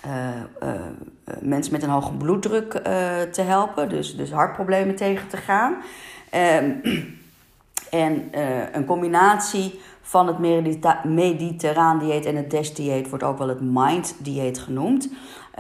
uh, 0.07 0.29
uh, 0.62 0.70
mensen 1.40 1.72
met 1.72 1.83
een 1.83 1.88
hoge 1.88 2.12
bloeddruk 2.12 2.75
uh, 2.75 2.83
te 3.20 3.42
helpen, 3.42 3.88
dus, 3.88 4.16
dus 4.16 4.31
hartproblemen 4.31 4.96
tegen 4.96 5.29
te 5.29 5.37
gaan. 5.37 5.72
Um, 6.62 6.81
en 7.90 8.29
een 8.72 8.85
combinatie 8.85 9.81
van 10.02 10.26
het 10.26 10.38
mediterraan 11.04 11.98
dieet 11.98 12.26
en 12.26 12.36
het 12.36 12.50
DASH 12.50 12.70
dieet 12.70 13.08
wordt 13.08 13.24
ook 13.24 13.38
wel 13.38 13.48
het 13.48 13.60
mind 13.60 14.14
dieet 14.18 14.58
genoemd. 14.58 15.08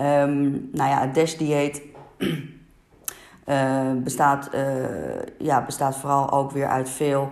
Um, 0.00 0.68
nou 0.72 0.90
ja, 0.90 1.00
het 1.00 1.14
DASH 1.14 1.36
dieet 1.36 1.82
uh, 2.18 3.92
bestaat, 4.04 4.50
uh, 4.54 4.60
ja, 5.38 5.64
bestaat 5.64 5.96
vooral 5.96 6.30
ook 6.30 6.50
weer 6.50 6.68
uit 6.68 6.90
veel 6.90 7.30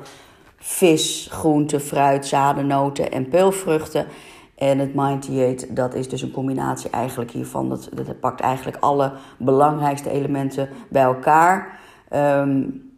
vis, 0.57 1.29
groente, 1.31 1.81
fruit, 1.81 2.27
zaden, 2.27 2.66
noten 2.66 3.11
en 3.12 3.29
peulvruchten. 3.29 4.07
En 4.55 4.79
het 4.79 4.94
mind 4.94 5.27
dieet, 5.27 5.77
dat 5.77 5.94
is 5.94 6.09
dus 6.09 6.23
een 6.23 6.31
combinatie 6.31 6.90
eigenlijk 6.90 7.31
hiervan. 7.31 7.68
Dat, 7.68 7.88
dat 7.94 8.20
pakt 8.20 8.40
eigenlijk 8.40 8.77
alle 8.81 9.12
belangrijkste 9.38 10.11
elementen 10.11 10.68
bij 10.88 11.03
elkaar. 11.03 11.79
Um, 12.14 12.89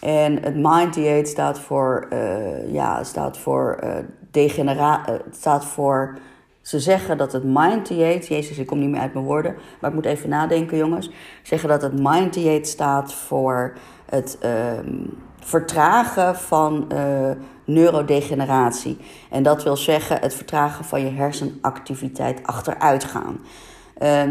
en 0.00 0.42
het 0.42 0.56
mind 0.56 0.94
dieet 0.94 1.28
staat 1.28 1.60
voor, 1.60 2.06
uh, 2.12 2.72
ja, 2.72 3.04
staat 3.04 3.38
voor 3.38 3.78
uh, 3.84 3.90
degenera 4.30 5.08
uh, 5.08 5.14
staat 5.30 5.64
voor. 5.64 6.18
Ze 6.62 6.80
zeggen 6.80 7.18
dat 7.18 7.32
het 7.32 7.44
mind 7.44 7.88
dieet, 7.88 8.26
Jezus, 8.26 8.58
ik 8.58 8.66
kom 8.66 8.78
niet 8.78 8.88
meer 8.88 9.00
uit 9.00 9.12
mijn 9.12 9.24
woorden, 9.24 9.54
maar 9.80 9.90
ik 9.90 9.96
moet 9.96 10.04
even 10.04 10.28
nadenken, 10.28 10.76
jongens. 10.76 11.10
Zeggen 11.42 11.68
dat 11.68 11.82
het 11.82 12.02
mind 12.02 12.34
dieet 12.34 12.68
staat 12.68 13.14
voor 13.14 13.72
het 14.10 14.38
ehm, 14.40 14.94
vertragen 15.40 16.36
van 16.36 16.86
neurodegeneratie. 17.64 18.98
En 19.30 19.42
dat 19.42 19.62
wil 19.62 19.76
zeggen 19.76 20.20
het 20.20 20.34
vertragen 20.34 20.84
van 20.84 21.00
je 21.00 21.10
hersenactiviteit 21.10 22.40
achteruitgaan. 22.42 23.40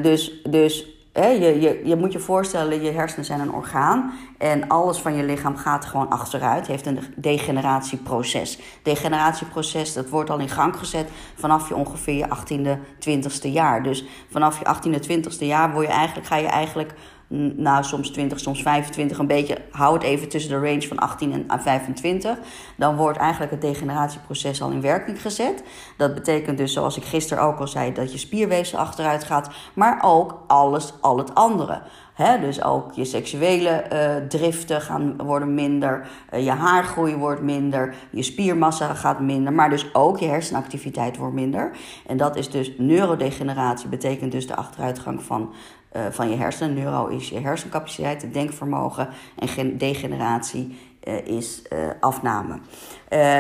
dus, 0.02 0.42
dus 0.50 0.96
je, 1.22 1.58
je, 1.62 1.82
je 1.84 1.96
moet 1.96 2.12
je 2.12 2.20
voorstellen, 2.20 2.84
je 2.84 2.92
hersenen 2.92 3.26
zijn 3.26 3.40
een 3.40 3.54
orgaan. 3.54 4.12
En 4.52 4.68
alles 4.68 4.98
van 4.98 5.16
je 5.16 5.24
lichaam 5.24 5.58
gaat 5.58 5.86
gewoon 5.86 6.10
achteruit. 6.10 6.68
heeft 6.68 6.86
een 6.86 7.00
degeneratieproces. 7.16 8.60
Degeneratieproces, 8.84 9.94
dat 9.94 10.10
wordt 10.10 10.30
al 10.30 10.40
in 10.40 10.50
gang 10.50 10.76
gezet 10.78 11.10
vanaf 11.36 11.68
je 11.68 11.76
ongeveer 11.76 12.14
je 12.14 12.28
18e, 12.28 12.80
20e 13.10 13.52
jaar. 13.52 13.84
Dus 13.84 14.06
vanaf 14.32 14.60
je 14.60 14.66
18e, 14.66 15.08
20e 15.10 15.38
jaar 15.40 15.72
word 15.72 15.88
je 15.88 15.94
eigenlijk, 15.94 16.28
ga 16.28 16.36
je 16.36 16.48
eigenlijk 16.48 16.94
nou, 17.28 17.84
soms 17.84 18.10
20, 18.10 18.40
soms 18.40 18.62
25, 18.62 19.18
een 19.18 19.28
beetje, 19.28 19.58
hou 19.72 19.94
het 19.94 20.04
even 20.04 20.30
tussen 20.30 20.52
de 20.52 20.68
range 20.68 20.88
van 20.88 20.98
18 20.98 21.46
en 21.48 21.62
25. 21.62 22.38
Dan 22.78 22.96
wordt 22.96 23.18
eigenlijk 23.18 23.52
het 23.52 23.62
degeneratieproces 23.62 24.62
al 24.62 24.72
in 24.72 24.82
werking 24.82 25.22
gezet. 25.22 25.64
Dat 25.98 26.14
betekent 26.14 26.58
dus, 26.58 26.74
zoals 26.74 26.98
ik 26.98 27.04
gisteren 27.04 27.44
ook 27.44 27.60
al 27.60 27.68
zei, 27.68 27.94
dat 27.94 28.12
je 28.12 28.18
spierweefsel 28.18 28.80
achteruit 28.80 29.24
gaat, 29.24 29.50
maar 29.74 30.00
ook 30.02 30.44
alles, 30.48 30.94
al 31.02 31.18
het 31.18 31.36
andere. 31.36 31.82
He, 32.16 32.40
dus 32.40 32.64
ook 32.64 32.94
je 32.94 33.06
seksuele 33.06 33.86
uh, 33.94 34.28
driften 34.28 34.82
gaan 34.82 35.18
worden 35.18 35.54
minder, 35.54 36.08
uh, 36.34 36.44
je 36.44 36.52
haargroei 36.52 37.16
wordt 37.16 37.42
minder, 37.42 37.96
je 38.10 38.24
spiermassa 38.24 38.94
gaat 38.94 39.20
minder, 39.20 39.54
maar 39.54 39.70
dus 39.70 39.94
ook 39.94 40.18
je 40.18 40.26
hersenactiviteit 40.26 41.18
wordt 41.18 41.34
minder. 41.34 41.72
En 42.08 42.18
dat 42.18 42.36
is 42.36 42.50
dus 42.50 42.72
neurodegeneratie, 42.78 43.90
betekent 43.90 44.32
dus 44.32 44.48
de 44.48 44.56
achteruitgang 44.56 45.24
van 45.24 45.54
uh, 45.96 46.06
van 46.10 46.30
je 46.30 46.36
hersenen. 46.36 46.74
Neuro 46.74 47.08
is 47.08 47.30
je 47.30 47.40
hersencapaciteit, 47.40 48.22
het 48.22 48.34
denkvermogen. 48.34 49.10
En 49.36 49.48
degeneratie 49.78 50.78
uh, 51.04 51.28
is 51.28 51.62
uh, 51.74 51.80
afname. 52.00 52.60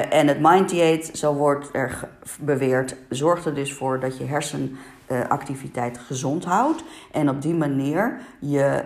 en 0.09 0.27
het 0.27 0.39
mind 0.39 0.71
zo 1.17 1.33
wordt 1.33 1.69
er 1.73 2.09
beweerd, 2.39 2.95
zorgt 3.09 3.45
er 3.45 3.55
dus 3.55 3.73
voor 3.73 3.99
dat 3.99 4.17
je 4.17 4.23
hersenactiviteit 4.23 5.97
gezond 5.97 6.45
houdt. 6.45 6.83
En 7.11 7.29
op 7.29 7.41
die 7.41 7.53
manier 7.53 8.19
je 8.39 8.83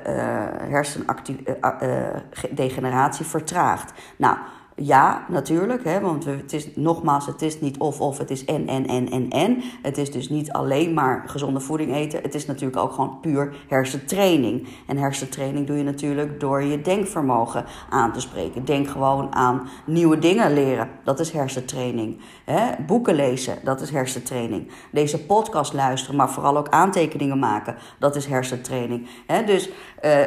hersendegeneratie 0.70 3.26
vertraagt. 3.26 3.94
Nou 4.16 4.38
ja, 4.82 5.26
natuurlijk. 5.28 5.84
Hè, 5.84 6.00
want 6.00 6.26
het 6.26 6.54
is 6.54 6.76
nogmaals, 6.76 7.26
het 7.26 7.42
is 7.42 7.60
niet 7.60 7.78
of 7.78 8.02
of, 8.02 8.18
het 8.18 8.32
is 8.32 8.46
en 8.46 8.68
en 8.68 8.88
en 8.88 9.10
en 9.12 9.30
en. 9.30 9.62
Het 9.82 9.98
is 9.98 10.12
dus 10.12 10.30
niet 10.30 10.52
alleen 10.52 10.94
maar 10.94 11.24
gezonde 11.26 11.60
voeding 11.60 11.94
eten. 11.94 12.22
Het 12.22 12.36
is 12.36 12.46
natuurlijk 12.46 12.82
ook 12.82 12.92
gewoon 12.92 13.20
puur 13.22 13.56
hersentraining. 13.68 14.68
En 14.88 14.98
hersentraining 14.98 15.68
doe 15.68 15.78
je 15.78 15.84
natuurlijk 15.84 16.40
door 16.40 16.64
je 16.64 16.82
denkvermogen 16.82 17.66
aan 17.90 18.14
te 18.14 18.20
spreken. 18.20 18.66
Denk 18.66 18.88
gewoon 18.88 19.36
aan 19.36 19.70
nieuwe 19.86 20.20
dingen 20.20 20.54
leren. 20.54 20.90
Dat 21.04 21.20
is 21.20 21.32
hersentraining. 21.32 22.18
Hè, 22.46 22.84
boeken 22.86 23.16
lezen, 23.16 23.58
dat 23.64 23.82
is 23.82 23.90
hersentraining. 23.90 24.72
Deze 24.92 25.26
podcast 25.26 25.74
luisteren, 25.74 26.16
maar 26.16 26.30
vooral 26.30 26.58
ook 26.58 26.70
aantekeningen 26.70 27.40
maken. 27.40 27.76
Dat 28.00 28.16
is 28.16 28.26
hersentraining. 28.26 29.08
Hè, 29.28 29.44
dus 29.44 29.68
uh, 29.68 29.74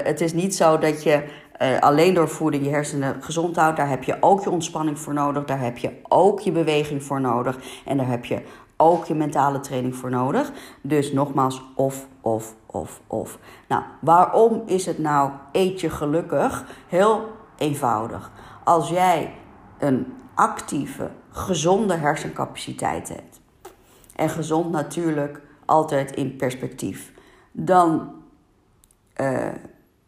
het 0.02 0.20
is 0.20 0.32
niet 0.32 0.54
zo 0.54 0.78
dat 0.78 1.02
je 1.02 1.24
uh, 1.62 1.78
alleen 1.78 2.14
door 2.14 2.28
voeding 2.28 2.64
je 2.64 2.70
hersenen 2.70 3.22
gezond 3.22 3.56
houdt. 3.56 3.76
Daar 3.76 3.88
heb 3.88 4.04
je 4.04 4.16
ook 4.20 4.42
je 4.42 4.50
ontspanning 4.50 4.98
voor 4.98 5.14
nodig. 5.14 5.44
Daar 5.44 5.60
heb 5.60 5.78
je 5.78 5.92
ook 6.08 6.40
je 6.40 6.52
beweging 6.52 7.02
voor 7.02 7.20
nodig. 7.20 7.58
En 7.84 7.96
daar 7.96 8.08
heb 8.08 8.24
je 8.24 8.42
ook 8.76 9.04
je 9.04 9.14
mentale 9.14 9.60
training 9.60 9.96
voor 9.96 10.10
nodig. 10.10 10.52
Dus 10.80 11.12
nogmaals, 11.12 11.62
of, 11.74 12.06
of, 12.20 12.54
of, 12.66 13.00
of. 13.06 13.38
Nou, 13.68 13.82
waarom 14.00 14.62
is 14.66 14.86
het 14.86 14.98
nou 14.98 15.30
eet 15.52 15.80
je 15.80 15.90
gelukkig? 15.90 16.64
Heel 16.88 17.28
eenvoudig. 17.56 18.30
Als 18.64 18.88
jij 18.88 19.34
een 19.78 20.14
actieve, 20.34 21.10
gezonde 21.30 21.94
hersencapaciteit 21.94 23.08
hebt. 23.08 23.40
En 24.16 24.28
gezond 24.30 24.70
natuurlijk 24.70 25.40
altijd 25.64 26.16
in 26.16 26.36
perspectief. 26.36 27.12
Dan 27.52 28.12
uh, 29.20 29.48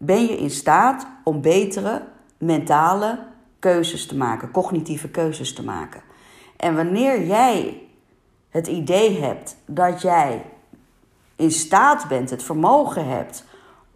ben 0.07 0.23
je 0.27 0.37
in 0.37 0.51
staat 0.51 1.07
om 1.25 1.40
betere 1.40 2.03
mentale 2.38 3.19
keuzes 3.59 4.07
te 4.07 4.17
maken, 4.17 4.51
cognitieve 4.51 5.09
keuzes 5.09 5.55
te 5.55 5.64
maken. 5.64 6.03
En 6.57 6.77
wanneer 6.77 7.27
jij 7.27 7.83
het 8.49 8.67
idee 8.67 9.21
hebt 9.21 9.57
dat 9.67 10.03
jij 10.03 10.45
in 11.37 11.51
staat 11.51 12.09
bent, 12.09 12.31
het 12.31 12.43
vermogen 12.43 13.09
hebt 13.09 13.45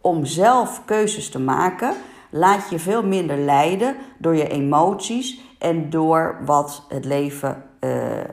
om 0.01 0.25
zelf 0.25 0.85
keuzes 0.85 1.31
te 1.31 1.40
maken, 1.40 1.94
laat 2.31 2.71
je 2.71 2.79
veel 2.79 3.03
minder 3.03 3.38
leiden 3.38 3.97
door 4.18 4.37
je 4.37 4.49
emoties 4.49 5.40
en 5.59 5.90
door 5.90 6.40
wat 6.44 6.85
het 6.88 7.05
leven 7.05 7.62
uh, 7.81 7.90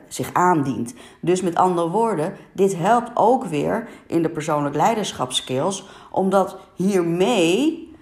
zich 0.08 0.32
aandient. 0.32 0.94
Dus 1.20 1.42
met 1.42 1.54
andere 1.54 1.88
woorden, 1.88 2.36
dit 2.52 2.76
helpt 2.76 3.10
ook 3.14 3.44
weer 3.44 3.88
in 4.06 4.22
de 4.22 4.30
persoonlijk 4.30 4.74
leiderschapskills, 4.74 5.88
omdat 6.10 6.58
hiermee 6.74 7.94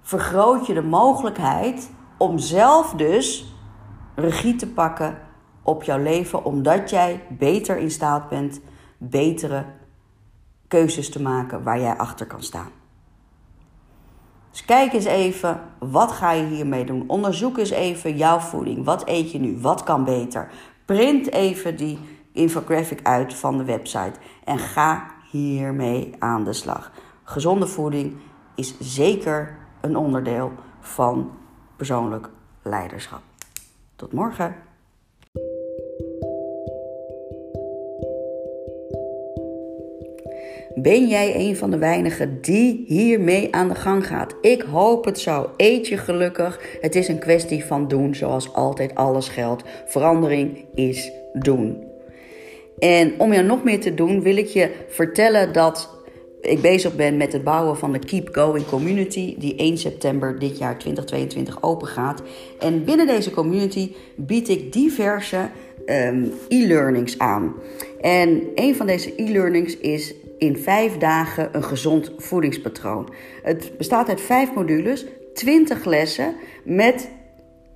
vergroot 0.00 0.66
je 0.66 0.74
de 0.74 0.82
mogelijkheid 0.82 1.90
om 2.16 2.38
zelf 2.38 2.92
dus 2.92 3.54
regie 4.14 4.56
te 4.56 4.72
pakken 4.72 5.18
op 5.62 5.82
jouw 5.82 5.98
leven, 5.98 6.44
omdat 6.44 6.90
jij 6.90 7.22
beter 7.28 7.76
in 7.76 7.90
staat 7.90 8.28
bent 8.28 8.60
betere 8.98 9.64
keuzes 10.68 11.10
te 11.10 11.22
maken 11.22 11.62
waar 11.62 11.80
jij 11.80 11.96
achter 11.96 12.26
kan 12.26 12.42
staan. 12.42 12.70
Dus 14.56 14.64
kijk 14.64 14.92
eens 14.92 15.04
even, 15.04 15.60
wat 15.78 16.12
ga 16.12 16.32
je 16.32 16.44
hiermee 16.44 16.84
doen? 16.84 17.04
Onderzoek 17.06 17.58
eens 17.58 17.70
even 17.70 18.16
jouw 18.16 18.38
voeding. 18.38 18.84
Wat 18.84 19.08
eet 19.08 19.32
je 19.32 19.38
nu? 19.38 19.60
Wat 19.60 19.82
kan 19.82 20.04
beter? 20.04 20.50
Print 20.84 21.32
even 21.32 21.76
die 21.76 21.98
infographic 22.32 23.00
uit 23.02 23.34
van 23.34 23.58
de 23.58 23.64
website 23.64 24.12
en 24.44 24.58
ga 24.58 25.06
hiermee 25.30 26.14
aan 26.18 26.44
de 26.44 26.52
slag. 26.52 26.92
Gezonde 27.24 27.66
voeding 27.66 28.16
is 28.54 28.78
zeker 28.80 29.58
een 29.80 29.96
onderdeel 29.96 30.52
van 30.80 31.30
persoonlijk 31.76 32.28
leiderschap. 32.62 33.22
Tot 33.96 34.12
morgen. 34.12 34.65
Ben 40.78 41.08
jij 41.08 41.34
een 41.36 41.56
van 41.56 41.70
de 41.70 41.78
weinigen 41.78 42.38
die 42.40 42.84
hiermee 42.86 43.54
aan 43.54 43.68
de 43.68 43.74
gang 43.74 44.06
gaat? 44.06 44.34
Ik 44.40 44.62
hoop 44.62 45.04
het 45.04 45.18
zo. 45.18 45.50
Eet 45.56 45.88
je 45.88 45.96
gelukkig. 45.96 46.60
Het 46.80 46.94
is 46.94 47.08
een 47.08 47.18
kwestie 47.18 47.64
van 47.64 47.88
doen, 47.88 48.14
zoals 48.14 48.52
altijd 48.52 48.94
alles 48.94 49.28
geldt. 49.28 49.62
Verandering 49.86 50.64
is 50.74 51.12
doen. 51.32 51.84
En 52.78 53.14
om 53.18 53.32
jou 53.32 53.46
nog 53.46 53.64
meer 53.64 53.80
te 53.80 53.94
doen, 53.94 54.22
wil 54.22 54.36
ik 54.36 54.46
je 54.46 54.70
vertellen 54.88 55.52
dat 55.52 55.90
ik 56.40 56.60
bezig 56.60 56.96
ben 56.96 57.16
met 57.16 57.32
het 57.32 57.44
bouwen 57.44 57.76
van 57.76 57.92
de 57.92 57.98
Keep 57.98 58.28
Going 58.32 58.66
Community, 58.66 59.34
die 59.38 59.56
1 59.56 59.78
september 59.78 60.38
dit 60.38 60.58
jaar 60.58 60.78
2022 60.78 61.62
open 61.62 61.86
gaat. 61.86 62.22
En 62.58 62.84
binnen 62.84 63.06
deze 63.06 63.30
community 63.30 63.92
bied 64.16 64.48
ik 64.48 64.72
diverse 64.72 65.48
ehm, 65.86 66.24
e-learnings 66.48 67.18
aan. 67.18 67.54
En 68.00 68.42
een 68.54 68.74
van 68.76 68.86
deze 68.86 69.12
e-learnings 69.16 69.76
is 69.76 70.14
in 70.38 70.56
vijf 70.56 70.96
dagen 70.98 71.48
een 71.52 71.64
gezond 71.64 72.12
voedingspatroon. 72.16 73.08
Het 73.42 73.72
bestaat 73.76 74.08
uit 74.08 74.20
vijf 74.20 74.54
modules, 74.54 75.06
20 75.34 75.84
lessen 75.84 76.34
met 76.64 77.10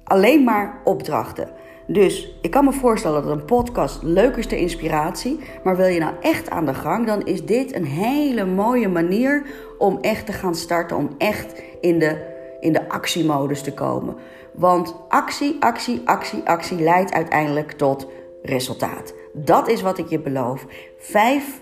alleen 0.05 0.45
maar 0.45 0.81
opdrachten. 0.85 1.49
Dus 1.87 2.39
ik 2.43 2.51
kan 2.51 2.65
me 2.65 2.73
voorstellen 2.73 3.23
dat 3.23 3.33
een 3.33 3.45
podcast 3.45 4.03
leuk 4.03 4.37
is 4.37 4.47
ter 4.47 4.59
inspiratie. 4.59 5.41
Maar 5.65 5.77
wil 5.77 5.87
je 5.87 6.01
nou 6.01 6.15
echt 6.21 6.51
aan 6.51 6.67
de 6.67 6.75
gang, 6.75 7.07
dan 7.07 7.27
is 7.27 7.45
dit 7.45 7.75
een 7.75 7.85
hele 7.85 8.45
mooie 8.45 8.89
manier 8.89 9.43
om 9.79 9.99
echt 10.01 10.27
te 10.27 10.33
gaan 10.33 10.55
starten. 10.55 10.97
Om 10.97 11.15
echt 11.19 11.63
in 11.81 11.99
de, 11.99 12.17
in 12.61 12.73
de 12.73 12.89
actiemodus 12.89 13.63
te 13.63 13.73
komen. 13.73 14.15
Want 14.55 14.95
actie, 15.09 15.57
actie, 15.61 16.01
actie, 16.05 16.43
actie 16.45 16.81
leidt 16.81 17.13
uiteindelijk 17.13 17.73
tot 17.73 18.07
resultaat. 18.43 19.15
Dat 19.33 19.69
is 19.69 19.83
wat 19.83 19.99
ik 19.99 20.09
je 20.09 20.21
beloof. 20.21 20.67
Vijf 20.99 21.61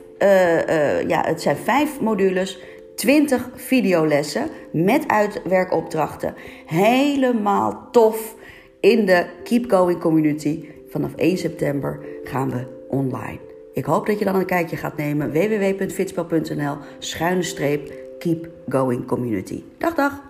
ja, 1.07 1.22
het 1.26 1.42
zijn 1.42 1.57
vijf 1.57 2.00
modules, 2.00 2.59
20 2.96 3.50
videolessen 3.54 4.48
met 4.72 5.04
uitwerkopdrachten. 5.07 6.35
Helemaal 6.66 7.88
tof 7.90 8.35
in 8.81 9.07
de 9.07 9.26
Keep 9.44 9.70
Going 9.70 10.00
community. 10.00 10.68
Vanaf 10.88 11.14
1 11.14 11.38
september 11.38 12.00
gaan 12.24 12.50
we 12.50 12.66
online. 12.88 13.38
Ik 13.72 13.85
hoop 13.85 14.07
dat 14.07 14.18
je 14.18 14.24
dan 14.24 14.35
een 14.35 14.46
kijkje 14.46 14.76
gaat 14.76 14.96
nemen. 14.96 15.33
www.fitspel.nl 15.33 16.76
schuine 16.98 17.42
streep 17.42 17.92
Keep 18.18 18.48
Going 18.68 19.07
Community. 19.07 19.62
Dag 19.78 19.94
dag! 19.94 20.26